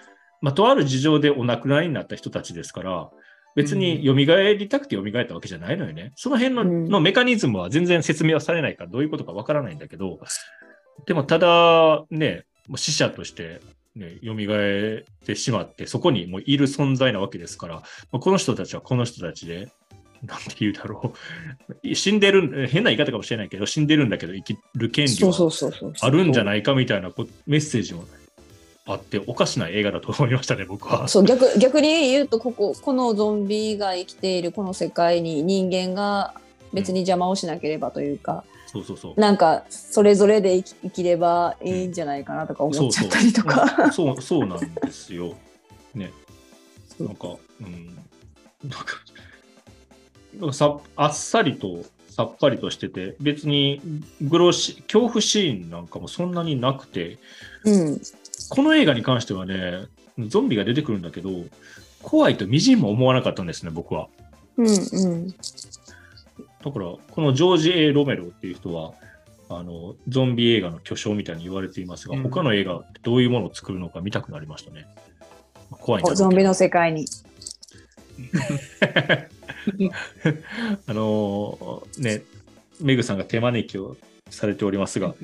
[0.40, 3.10] まあ、とある事情でお亡くなりになった人たちですから、
[3.56, 6.12] 別に蘇りたくて蘇ったわけじゃないのよね。
[6.14, 6.84] その辺の,、うん。
[6.88, 10.20] のメカニズムは全然説明はされないから、どういうことかわからないんだけど、
[11.06, 13.60] でもただね、もう死者として、
[13.96, 17.74] ね、蘇ってしまって、そこにもういる存在なわけですから、
[18.12, 19.68] まあこの人たちはこの人たちで、
[20.22, 21.14] なんて言うだろ
[21.82, 21.94] う。
[21.94, 28.04] 死んでる、変な言い方かもしれないけど、死んでるんだけど生きる権利そうそはうそうそうあるんじゃいないかみたいなこメッセージも
[28.84, 31.08] あって、おかしな映画だと思いましたね、僕は。
[31.08, 36.34] そう逆逆に言うとこここのゾンビが生きているこの世界に人間が
[36.72, 38.44] 別に邪魔をしなければというか、
[38.76, 39.20] そうそうそう。
[39.20, 43.92] なんかそれぞれで生き生きればいいんじゃないかなとか思っちゃったりとか。
[43.92, 45.34] そうそうそうなんですよ。
[45.94, 46.12] ね。
[47.00, 47.28] なんか、
[47.60, 47.86] うん。
[48.68, 48.86] なんか、
[50.38, 53.80] なんかさあっさりとさっぱりとしてて、別に
[54.22, 57.18] グロし恐怖シーンなんかもそんなになくて、
[57.64, 58.00] うん、
[58.48, 59.86] この映画に関してはね、
[60.28, 61.30] ゾンビが出てくるんだけど、
[62.02, 64.08] 怖いとみじんも思わなかったんですね、僕は。
[64.56, 65.34] うん、うん。
[66.66, 68.92] だから、このジョージ・ A・ ロメロっていう人は、
[69.48, 74.88] あのゾンビ映画の巨匠みたいに言われていますが、うん他の映画ってどういうものを作るのか見たくなりましたね。
[75.70, 77.06] 怖いゾンビの世界に。
[80.88, 82.22] あのーね、
[82.80, 83.96] メグさんが手招きを
[84.30, 85.14] されておりますが。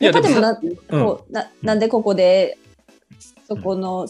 [0.00, 2.58] いやっぱでもな、うんこうななんでここで
[3.48, 4.06] そこの、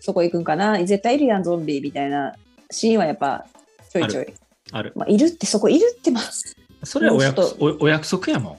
[0.00, 0.84] そこ行くんかな？
[0.84, 2.34] 絶対いるやんゾンビみたいな
[2.72, 3.46] シーンはやっぱ
[3.90, 4.34] ちょいちょい。
[4.72, 4.92] ある。
[4.96, 6.24] まあ、いるってそこいるってまあ
[6.84, 8.58] それはお約おお約束やもん。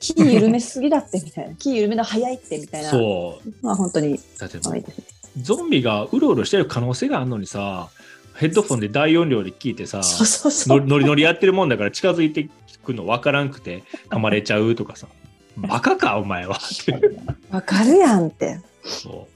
[0.00, 3.52] 気緩めすぎだってみたいな気緩めの早いってみたいなそう。
[3.62, 4.58] まあ本当にだって
[5.40, 7.88] ゾンビがうろうろしてる可能性があるのにさ、
[8.34, 10.02] ヘッドフォンで大音量で聞いてさ、
[10.66, 12.48] ノリノリやってるもんだから近づいて
[12.84, 15.08] くの分からんくて噛まれちゃうとかさ、
[15.56, 16.92] バカかお前はって。
[17.50, 19.28] わかるやんってそ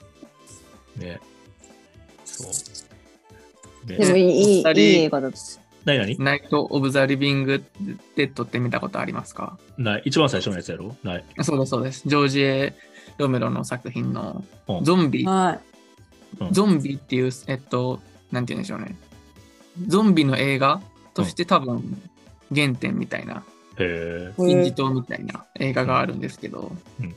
[0.96, 1.00] う。
[1.00, 1.20] ね。
[2.24, 3.86] そう。
[3.86, 5.38] でもね、いいいい映画だった
[5.84, 6.18] 何何？
[6.18, 7.64] ナイト・オブ・ザ・リビング・
[8.16, 9.58] デッドって見たことありますか？
[9.78, 10.02] ない。
[10.04, 10.96] 一番最初のやつやろ？
[11.02, 11.24] ない。
[11.42, 12.02] そうです、そうです。
[12.06, 12.74] ジョージ・エ・
[13.18, 14.84] ロメロの作品のうん。
[14.84, 15.60] ゾンビ、は
[16.52, 18.96] ゾンビっていう、えっと、なんて言うんでしょうね。
[19.86, 20.80] ゾンビの映画
[21.14, 22.00] として多分
[22.54, 23.42] 原点みたいな、
[23.78, 27.14] へい金字塔みたいな映画があるんですけど、うん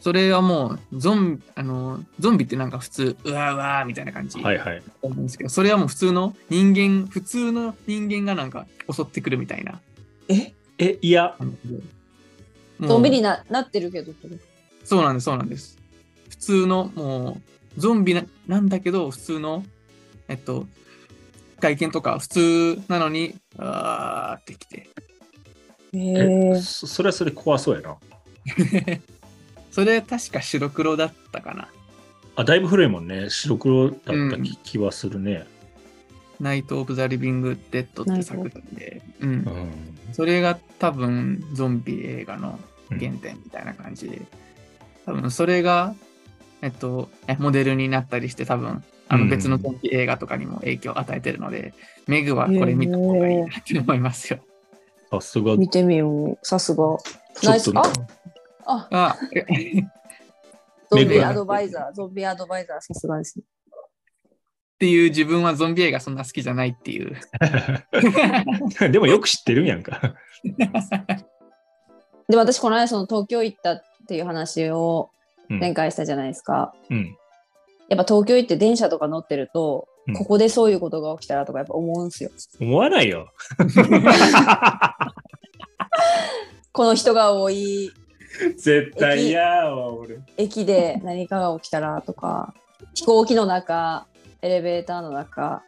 [0.00, 4.42] それはもうゾンあのゾンビってなんか普通うわうわみたいな感じえ。
[4.42, 4.82] はいはい。
[5.02, 9.80] なんですけど、それはもう普通の人間普通の人間がなんか襲ってくるみたいな
[10.28, 10.52] え？
[10.78, 11.52] え、いや、も
[12.80, 14.14] うゾンビにななってるけど
[14.84, 15.76] そうなんですそうなんです
[16.30, 17.38] 普通のも
[17.76, 19.62] うゾンビななんだけど普通の
[20.28, 20.66] えっと
[21.60, 24.88] 外見とか普通なのにあーってきて
[25.92, 27.96] へえそそれはそれ怖そうやな。
[29.70, 31.68] それ確か白黒だったかな
[32.36, 33.28] あ、だいぶ古いもんね。
[33.28, 35.46] 白黒だった気気はするね。
[36.40, 39.44] ナイト・オブ・ザ・リビング・デッドって作品で、うんうん。
[40.12, 44.22] それが多分ゾンビ映画の原点みたいな感じで、
[45.04, 45.94] 多分それが、
[46.62, 51.74] えっと、えモデルになったりして多分あうんの別のゾンビ映画とかにも影響を与えてるので、
[52.06, 54.40] メグはこれ見た方がいいなって思いますよ。
[55.10, 55.56] さすが。
[55.56, 56.38] 見てみよう。
[56.42, 56.96] さすが。
[57.42, 57.70] ナイス。
[57.70, 57.92] っとあ
[58.90, 59.16] あ、
[60.90, 61.92] ゾンビアドバイザー。
[61.92, 63.44] ゾンビアドバイザー、さすがですね。
[63.44, 67.14] っていう自分はゾンビ映画そんな好きじゃないっていう。
[68.90, 70.14] でもよく知ってるんやんか。
[72.28, 75.10] でも私、この間、その東京行ったっていう話を
[75.50, 76.72] うん前回したじゃないですか。
[76.88, 77.16] うん。
[77.88, 82.30] やっぱ東京行って電車とか乗ってると、うんここでそういうことが起きたらとかやっぱ思うんですよ。
[82.58, 83.30] 思わないよ。
[86.72, 87.92] この人が多い
[88.56, 90.18] 絶対嫌やわ、俺。
[90.36, 92.54] 駅で何かが起きたらとか、
[92.94, 94.06] 飛行機の中、
[94.42, 95.62] エレベーターの中、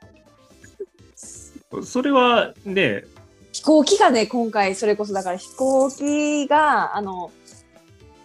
[1.85, 3.05] それはね、
[3.53, 7.31] 飛行機がね、今回それこそだから飛行機が、あの、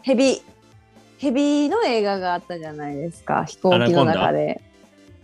[0.01, 0.41] ヘビ、
[1.17, 4.61] ヘビの映画があったじゃないですか、飛行機の中で。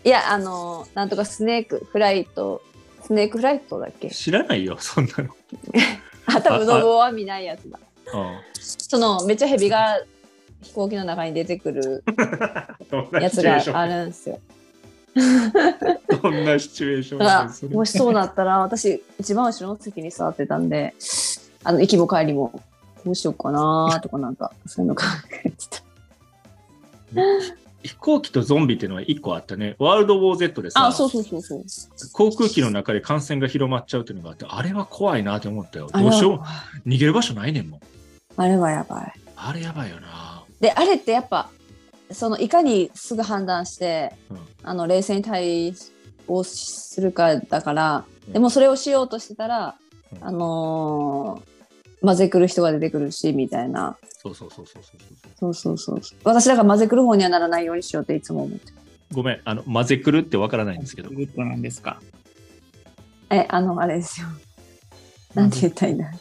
[0.03, 2.61] いや、あの、なんとかスネークフライト、
[3.05, 4.09] スネークフライトだっけ？
[4.09, 5.29] 知らないよ、そんなの。
[6.27, 7.79] あ、多分、ノブオは見ないやつだ。
[8.13, 8.39] うん。
[8.59, 10.01] その、めっちゃヘビが
[10.61, 12.03] 飛行機の中に出てくる
[13.19, 14.39] やつがあるんですよ。
[15.15, 20.95] どんなシチュエーション だかもしそうだったら私一番後ろの席に座ってたんで
[21.63, 22.51] あの行きも帰りも
[23.05, 25.03] どうしようかなとかなんかそういうの考
[25.45, 25.83] えてた
[27.83, 29.75] 飛行機とゾンビっていうのは1個あったね。
[29.77, 31.63] ワールド・ウォー・ゼットでさ、あそうそうそうそう
[32.13, 35.89] 航空機の中で感染が広まっちゃうっていうのがあって、あれは怖いなって思ったよ。
[35.93, 36.43] どうしよ
[36.85, 36.89] う。
[36.89, 37.79] 逃げる場所ないねんもん。
[38.37, 40.43] あれはやばいあれやばいよな。
[40.59, 41.49] であれってやっぱ
[42.11, 45.73] そのいかにすぐ判断して、うんあの冷静に対
[46.25, 49.75] 応するかだから、うんでもそれをしようとしてたら、
[50.13, 51.53] うんあのー
[52.05, 54.99] 混ぜくる人が出てくるしみたいなそうそうそうそうそう。
[55.39, 55.53] そう。
[55.53, 56.19] そうそうそう。
[56.23, 58.73] 私だから混ぜくる方にはならないようにしようっていつも思ってる。
[59.11, 61.09] ごめん、あの、混ぜくるってわからないんですけど。
[61.09, 62.01] グッドなんですか？
[63.29, 64.27] えあのあれですよ。
[65.33, 66.11] なんて言ったらいいんだ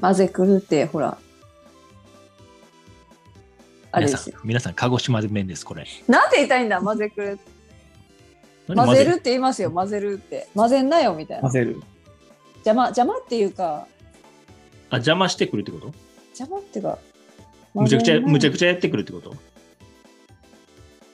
[0.00, 1.16] 混ぜくるってほら。
[3.92, 5.86] あれ皆ですよ、さん皆さん、鹿児島弁です、これ。
[6.06, 6.80] なんて言いたいんだ？
[6.80, 7.38] 混ぜくる。
[8.68, 9.70] 何混ぜるって言いますよ。
[9.70, 10.48] 混ぜるって。
[10.54, 11.42] 混ぜんなよみたいな。
[11.42, 11.80] 混ぜる。
[12.56, 13.86] 邪魔邪魔っていうか。
[14.90, 15.94] あ、邪魔してくるってこと？
[16.38, 16.98] 邪魔っていうか
[17.74, 19.32] むちゃくちゃ、むちゃくちちゃやってくるってこと？
[19.32, 19.36] ゃ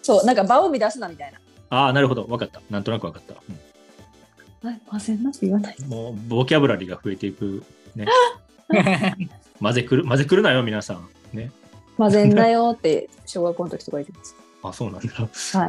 [0.03, 1.39] そうなんか場を乱すなみたいな
[1.71, 2.27] ああ、なるほど。
[2.29, 2.61] わかった。
[2.71, 3.35] なんとなくわかった。
[3.35, 7.65] うんはい混ぜんなって言わないもう、ボキャブラリーが増えていく。
[7.97, 8.07] ね。
[9.61, 11.09] 混ぜくる、混ぜくるなよ、皆さん。
[11.33, 11.51] ね。
[11.99, 15.13] 混ぜんなよって小学校の時とか言ってます あ、そうなんだ。
[15.15, 15.67] は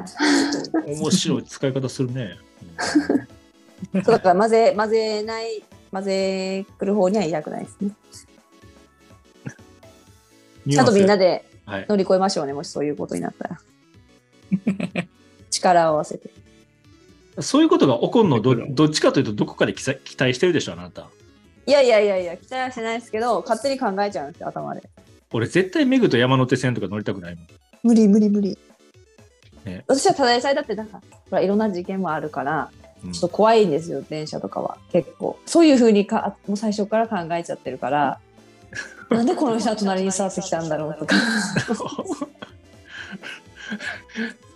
[0.86, 2.38] い面白い使い方するね。
[3.94, 7.92] そうだから混ぜ混ぜない混ぜくる方にはいたくないですね
[10.70, 11.46] ちゃんとみんなで。
[11.66, 13.60] 乗り越えましょうねもしそういうことになったら。
[15.50, 16.30] 力を合わせて。
[17.40, 21.08] そういうことが起こるのど、どっちかというと、どこかで期待期待してるでしょ、あなた。
[21.66, 24.84] いやいやいやいや期待はしてないですけど勝手に考えちゃうんですよ頭で。
[25.32, 27.48] 俺、絶対メグと山手線とか乗りたくないもん。
[27.84, 28.58] 無理無理無理、
[29.66, 29.84] ね。
[29.88, 32.70] 私はただでさえだってなんかほらいろんな事件もあるから
[33.04, 33.12] うん。
[33.14, 34.78] ちょっと怖いんですよ電車とかは。
[34.92, 35.40] 結構。
[35.46, 38.20] そういうふうにかもう最初から考えちゃってるから
[39.10, 41.16] なんでこの人は隣に座ってきたんだろうとか。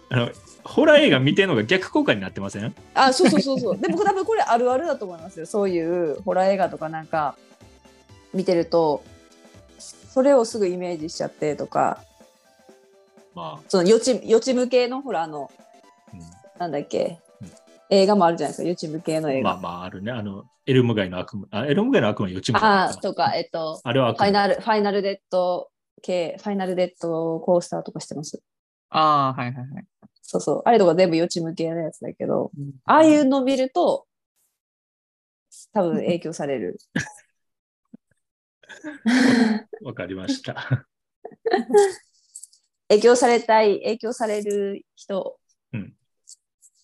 [0.09, 0.29] あの
[0.63, 2.73] ホラー映画見てるのが逆効果になってません？
[2.93, 3.77] あそうそうそうそう。
[3.77, 5.45] でも多分これあるあるだと思いますよ。
[5.45, 7.35] そういうホラー映画とかなんか
[8.33, 9.03] 見てると
[9.79, 11.99] それをすぐイメージしちゃってとか。
[13.35, 15.51] まその予知予知向けのほらあの
[16.55, 17.05] あ、なんだっけ？
[17.05, 17.26] うん
[17.89, 20.11] 映画もあるじゃないですか予知向けのうん映画、まあまあ、あるね。
[20.11, 21.45] あの、エルム街の悪夢。
[21.51, 24.13] あ、エルム街の悪夢は予知夢ああとかえっとあれは。
[24.13, 25.69] ファイナルファイナルデッド
[26.01, 28.41] 系ファイナルデッドコースターとかしてます
[28.89, 29.85] ああ、はいはいはい。
[30.21, 32.51] そうそうあれとか全部予知向けのやつだけど
[32.85, 34.05] ああいうの見ると
[35.73, 36.77] 多分影響される
[39.81, 40.85] わかりました。
[42.89, 45.39] 影響されたい影響される人、
[45.73, 45.93] うん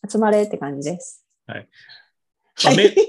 [0.10, 1.26] 集まれって感じです。
[1.48, 1.66] まあ
[2.76, 2.96] め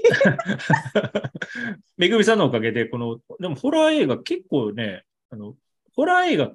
[1.97, 5.55] めぐみさんのおかげで、この、でもホラー映画結構ね、あの、
[5.93, 6.51] ホラー映画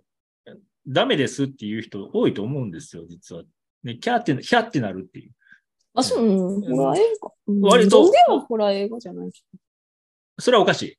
[0.86, 3.44] ダメですっていう人多いと思うんですよ、実は。
[3.84, 5.32] ね、キャーって、キャーってなるっていう。
[5.94, 8.02] あそう、うん、ホラー映画、うん、割と。
[8.04, 9.30] ゾンビはホラー映画じゃない
[10.38, 10.98] それはおかしい。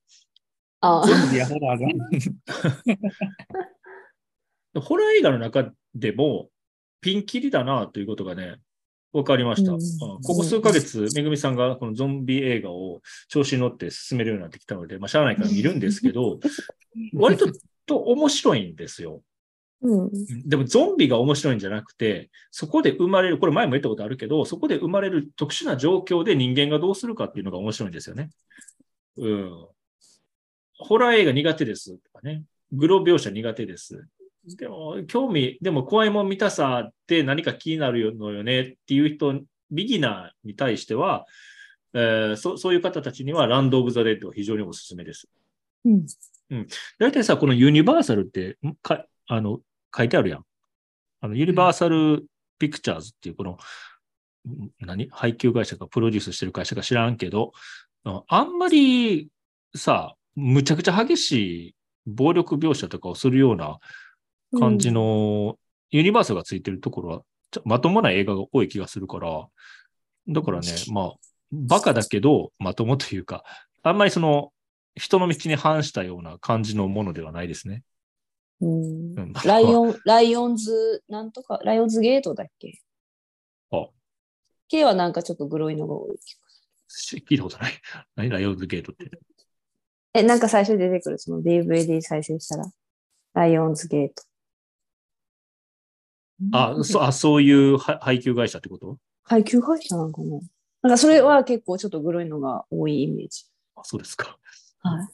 [0.81, 1.03] あ。
[1.05, 1.91] ゾンビやホラーじゃん。
[4.81, 6.49] ホラー映画の中でも、
[7.01, 8.57] ピンキリだなということがね、
[9.13, 9.73] わかりました。
[9.73, 9.79] うん
[10.21, 16.39] ここ数ヶ月、めぐみさんがこのゾンビ映画を調子に乗って進めるようになってきたので、まあ、しゃあないから見るんですけど、
[17.13, 17.47] 割と
[17.85, 19.21] と面白いんですよ。
[19.81, 20.11] うん。
[20.47, 28.29] でもゾンビが面白いんじゃなくて、そこで生まれる、これ前も言ったことあるけど、そこで生まれる特殊な状況で人間がどうするかっていうのが面白いんですよね。
[29.17, 29.67] うん。
[30.77, 32.43] ホラー映画苦手ですとかね。
[32.71, 34.07] グロ描写苦手です。
[34.45, 41.25] でも、興味、でも怖いもん見たさって何か気になるのよねっていう人、ビギナーに対しては、
[41.93, 45.27] えーそそういう方たちにはランド・オブ・ザ・デッドは非常におすすめです。
[45.85, 46.05] うん。
[46.99, 49.59] 大体さ、このユニバーサルって、んかあの、
[49.95, 50.45] 書いてあるやん。
[51.21, 52.25] あの、ユニバーサル・
[52.59, 53.51] ピクチャーズっていう、この、
[54.47, 55.07] ん何？
[55.11, 57.51] 配給会社かプロデュースしてる会社か知らんけど、
[58.03, 59.29] ああんまり
[59.75, 61.31] さ、むちゃくちゃ激し
[61.69, 61.75] い
[62.07, 63.79] 暴力描写とかをするような
[64.59, 65.57] 感じの、
[65.89, 67.23] ユニバーサルがついてるところは、
[67.65, 69.47] まともな映画が多い気がするから、
[70.27, 71.13] だからね、まあ、
[71.51, 73.43] バカだけど、まともというか、
[73.83, 74.53] あんまりその、
[74.95, 77.83] 人の道に反したような感じのものではないですね。
[78.59, 82.79] うんうん ライオン、ライオンズ、なんとか、ライオンズゲートだっけ？
[83.71, 83.87] あ
[84.67, 86.39] K はなんかちょっとグロいのが多い気が
[86.87, 87.73] すし聞いたことない。
[88.15, 88.29] 何？
[88.29, 89.05] ライオンズゲートって。
[89.05, 89.21] る。
[90.13, 92.71] え、なんか最初に出てくる、その DVD 再生したら、
[93.33, 94.23] ライオンズゲート。
[96.51, 98.97] あ、そあそういうは配給会社ってこと？
[99.23, 100.39] 配給会社なんかな？
[100.83, 103.45] なんかそれは結構ちょっとグロいのが多いイメージ。
[103.75, 104.37] あそうですか。
[104.79, 105.07] はい。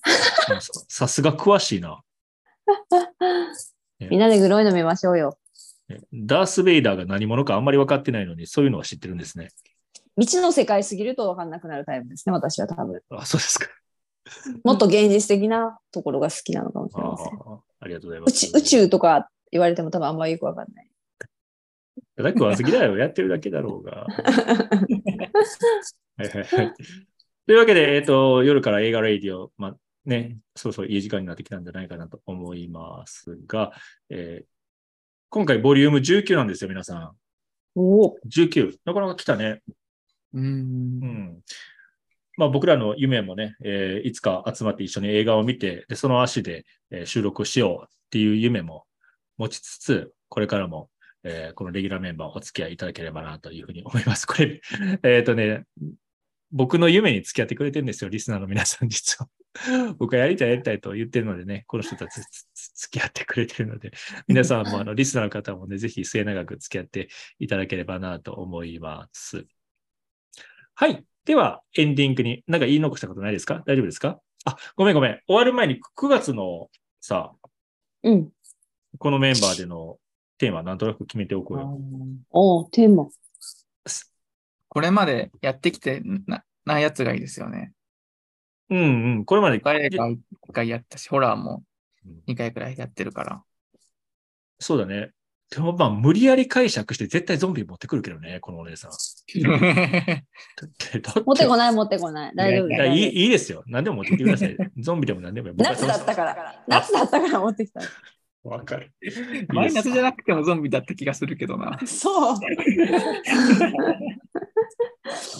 [0.53, 2.01] あ ささすが詳しいな。
[3.99, 5.38] みんなでグロいの見ましょうよ。
[5.89, 9.49] ねダース・ベイダーが何者かあんまり分かってないのに、そういうのは知ってるんですね。
[10.15, 13.01] 未知の世界すぎると分かんなくなるタイプですね、私は多分。
[13.09, 13.67] あ、そうですか。
[14.63, 17.28] もっと現実的なところが好きなのかもしあれません。
[17.28, 18.47] あありがとうございます。
[18.47, 20.89] 宇宙宇宙とか言われても多分あんまりよく分かんない。
[22.16, 24.08] だ食わず嫌いをやってるだけだろうが。
[26.18, 26.74] はいはいはい。
[27.45, 33.74] というわけで、えっ、と、夜から映画レイディオ、まあね、そうそういい時間になってきたんじゃないかなと思いますが、
[34.10, 34.45] えー
[35.30, 37.12] 今回ボリューム19なんですよ、皆さん。
[37.76, 38.16] おお。
[38.28, 38.78] 19。
[38.86, 39.62] なかなか来たね。
[40.34, 40.39] う。
[40.39, 41.41] うんん。
[42.38, 48.86] まあ僕らの夢もね、えーいつか集まって一緒に映画を見て、で、その足で、えー収録しようっていう夢も
[49.38, 50.89] 持ちつつ、これからも、
[51.28, 54.25] えーこのレギュラーメンバーお付き合いいただければなというふうに思います。
[54.28, 54.61] これ、
[55.03, 55.65] えっ、とね、
[56.51, 59.30] 僕の夢に付き合ってくれてるんですよ、リスナーの皆さん、実は。
[59.97, 62.21] 僕はやりたいやりたいと言ってるのでね、この人たち
[62.75, 63.91] 付き合ってくれてるので、
[64.28, 67.09] 皆さんもあのリスナーの方もね、ぜひ末永く付き合って
[67.39, 69.45] いただければなと思います。
[70.75, 71.03] はい。
[71.25, 73.63] では、エンディングに、なんか言い残したことないですか？
[73.65, 74.21] 大丈夫ですか？
[74.45, 75.19] あ、ごめんごめん。
[75.28, 76.69] 終わる前に9月の
[77.01, 77.34] さ、
[78.03, 78.32] うん。
[78.99, 79.97] このメンバーでの
[80.38, 81.79] テーマなんとなく決めておこうよ。
[82.31, 83.07] おお、テーマ。
[84.69, 87.71] これまでやってきてなないやつがいいですよね。
[88.69, 89.25] うんうん。
[89.25, 90.17] これまで、誰が1
[90.51, 91.63] 回やったし、ホラーも
[92.05, 93.43] うん2回くらいやってるから。
[94.59, 95.11] そうだね。
[95.49, 98.91] でもまあ、無理やり解釈して絶対ゾンビ持ってくるけどね、このお姉さん。
[101.25, 102.35] 持ってこない、持ってこない。
[102.35, 103.63] 大丈夫いやいいいいですよ。
[103.65, 104.57] 何でも持ってきてください。
[104.77, 106.63] ゾンビでも何でも夏だったから。
[106.67, 107.79] 夏だったから持ってきた。
[108.43, 108.93] わかる。
[109.49, 111.79] マイナスじゃなくてもゾンビだった気がするけどな。
[111.85, 112.38] そう。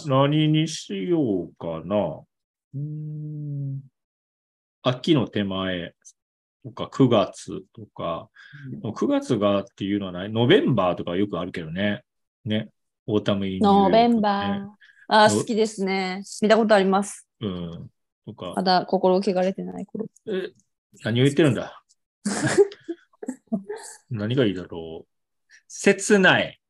[0.06, 2.20] 何にしようかな。
[2.74, 3.80] うーん
[4.82, 5.94] 秋の手前
[6.64, 8.28] とか9月とか、
[8.82, 12.02] 9月がっていうのはない、 November とかよくあるけどね。
[12.44, 12.68] ね。
[13.06, 14.68] Autumn in New Novem ber ねー。
[15.08, 16.22] あー、好きですね。
[16.42, 17.26] 見たことあります。
[17.40, 17.90] うん。
[18.26, 20.06] とかま、だ心汚れてない頃。
[20.26, 20.50] え、
[21.04, 21.82] 何を言ってるんだ？
[24.10, 25.08] 何がいいだろう？
[25.66, 26.60] 切ない。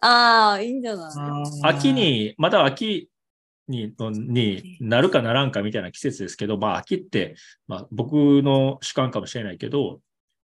[0.00, 1.60] ああ、いいんじゃない？
[1.62, 3.10] 秋に、まだ秋
[3.68, 7.36] にのになるかならんかみたいな季節ですけど、まあ秋って、
[7.68, 10.00] まあ僕の主観かもしれないけど、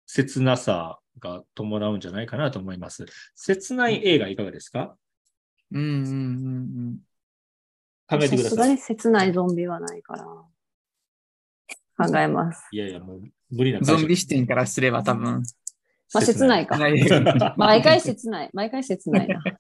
[0.06, 3.06] 切なさが伴うんじゃないかなと思います。
[3.36, 4.96] 切ない映画いかがですか？
[5.72, 5.90] うんうんう
[6.92, 6.98] ん
[8.10, 8.44] 考えてください。
[8.44, 10.26] さすがに切ないゾンビはないから。
[11.98, 12.68] 考えます。
[12.72, 13.86] いやいや、もう無理なうん。
[13.86, 15.44] ゾンビ視点からすれば多分。
[16.14, 16.78] まあ、切ないか。
[17.58, 18.50] 毎回切ない。
[18.54, 19.42] 毎回切ないな。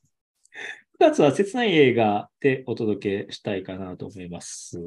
[0.99, 4.77] 9月は切ない映画でお届けしたいかなと思います。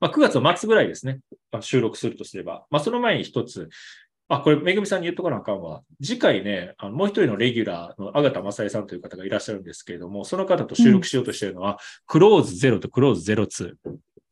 [0.00, 1.20] まあ、9月の末ぐらいですね。
[1.52, 2.64] まあ、収録するとすれば。
[2.70, 3.68] まあ、その前に一つ。
[4.28, 5.82] あ、これ、めぐみさんに言っとかなあかんわ。
[6.02, 13.74] 次回ね、あのもう一人のレギュラーの阿形正恵さんという方がいらっしゃるんですけれども、その方と収録しようとしているのは、クローズゼロとクローズ02。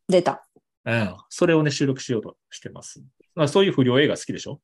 [0.08, 0.42] 出た。
[0.86, 1.16] うん。
[1.28, 3.02] それをね、収録しようとしてます。
[3.34, 4.60] まあ、そういう不良映画好きでしょ？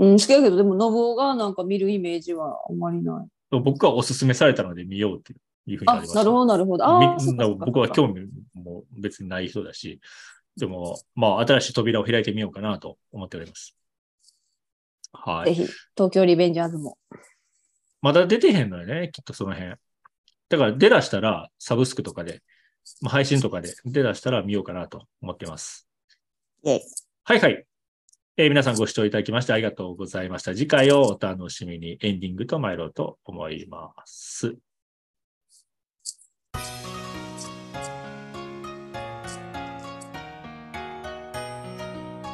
[0.00, 3.60] うん、好きだけど、でも、信夫がなんか見るイメージはあんまりない。
[3.60, 5.34] 僕はおすすめされたので見ようって
[5.66, 6.20] いうふうになりまし、た。
[6.20, 6.86] あなるほど、なるほど。
[6.86, 7.18] あ
[7.66, 10.00] 僕は興味も別にない人だし、
[10.56, 13.76] でも、まあ、新しい扉を開いてみようかなと思っております。
[15.12, 15.54] はい。
[15.54, 16.96] ぜひ、東京リベンジャーズも。
[18.00, 19.74] まだ出てへんのよね、きっとその辺。
[20.48, 22.42] だから出だしたら、サブスクとかで、
[23.02, 25.86] まあ、配信とかで出だしたら見ようかなと思ってます。
[26.64, 26.80] イェイ
[27.24, 27.66] はいはい。
[28.40, 30.54] えー皆さんご視聴いただきましてありがとうございました。
[30.54, 34.56] 次回をお楽しみにエンディングと参ろうと思います。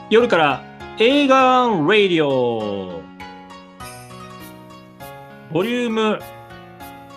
[0.08, 0.64] 夜から
[1.00, 1.34] 映画
[1.66, 3.02] ラディオ
[5.52, 6.20] ボリューム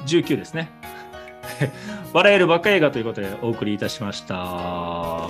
[0.08, 0.72] 19ですね。
[2.12, 5.30] 笑えるバカ映画ということでお送りいたしました。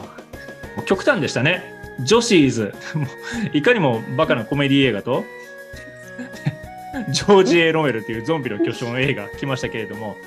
[0.86, 1.79] 極端でしたね。
[2.04, 2.74] ジョシーズ。
[3.54, 5.26] いかにもバカなコメディ映画と、
[7.10, 10.18] ジョージ・エロメルというゾンビの巨匠の映画来ましたけれども、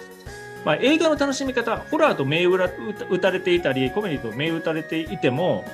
[0.65, 5.65] まあ、映画の楽しみ方、ホラーと銘打たれていたり、コメディと銘打たれていても、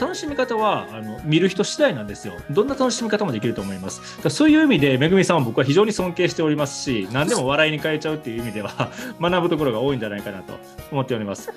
[0.00, 2.34] 楽しみ方はあの見る人次第なんですよ。
[2.50, 4.22] どんな楽しみ方もできると思います。
[4.22, 8.90] だそういう意味で、めぐみさんは僕は非常に尊敬しておりますし、何でも笑いに変えちゃうっていう意味では、
[9.20, 10.54] 学ぶところが多いんじゃないかなと
[10.90, 11.52] 思っております。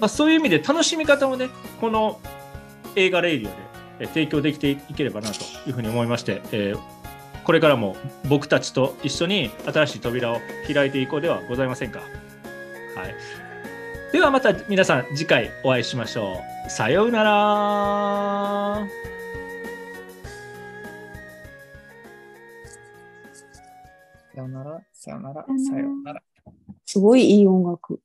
[0.00, 1.48] まあ、そういう意味で楽しみ方をね、
[1.80, 2.18] この
[2.96, 3.62] 映画レイディオで
[4.00, 6.80] えー提供できていければなというふうに思いまして、えー
[7.42, 7.96] これからも
[8.28, 10.36] 僕たちと一緒に新しい扉を
[10.72, 11.98] 開いていこうではございませんか？
[11.98, 13.14] はい。
[14.12, 16.70] ではまた皆さん次回お会いしましょう。
[16.70, 18.86] さようなら。
[24.32, 26.22] さよなら、さよなら、さよならさよなら。
[26.84, 28.00] すごいいい音楽。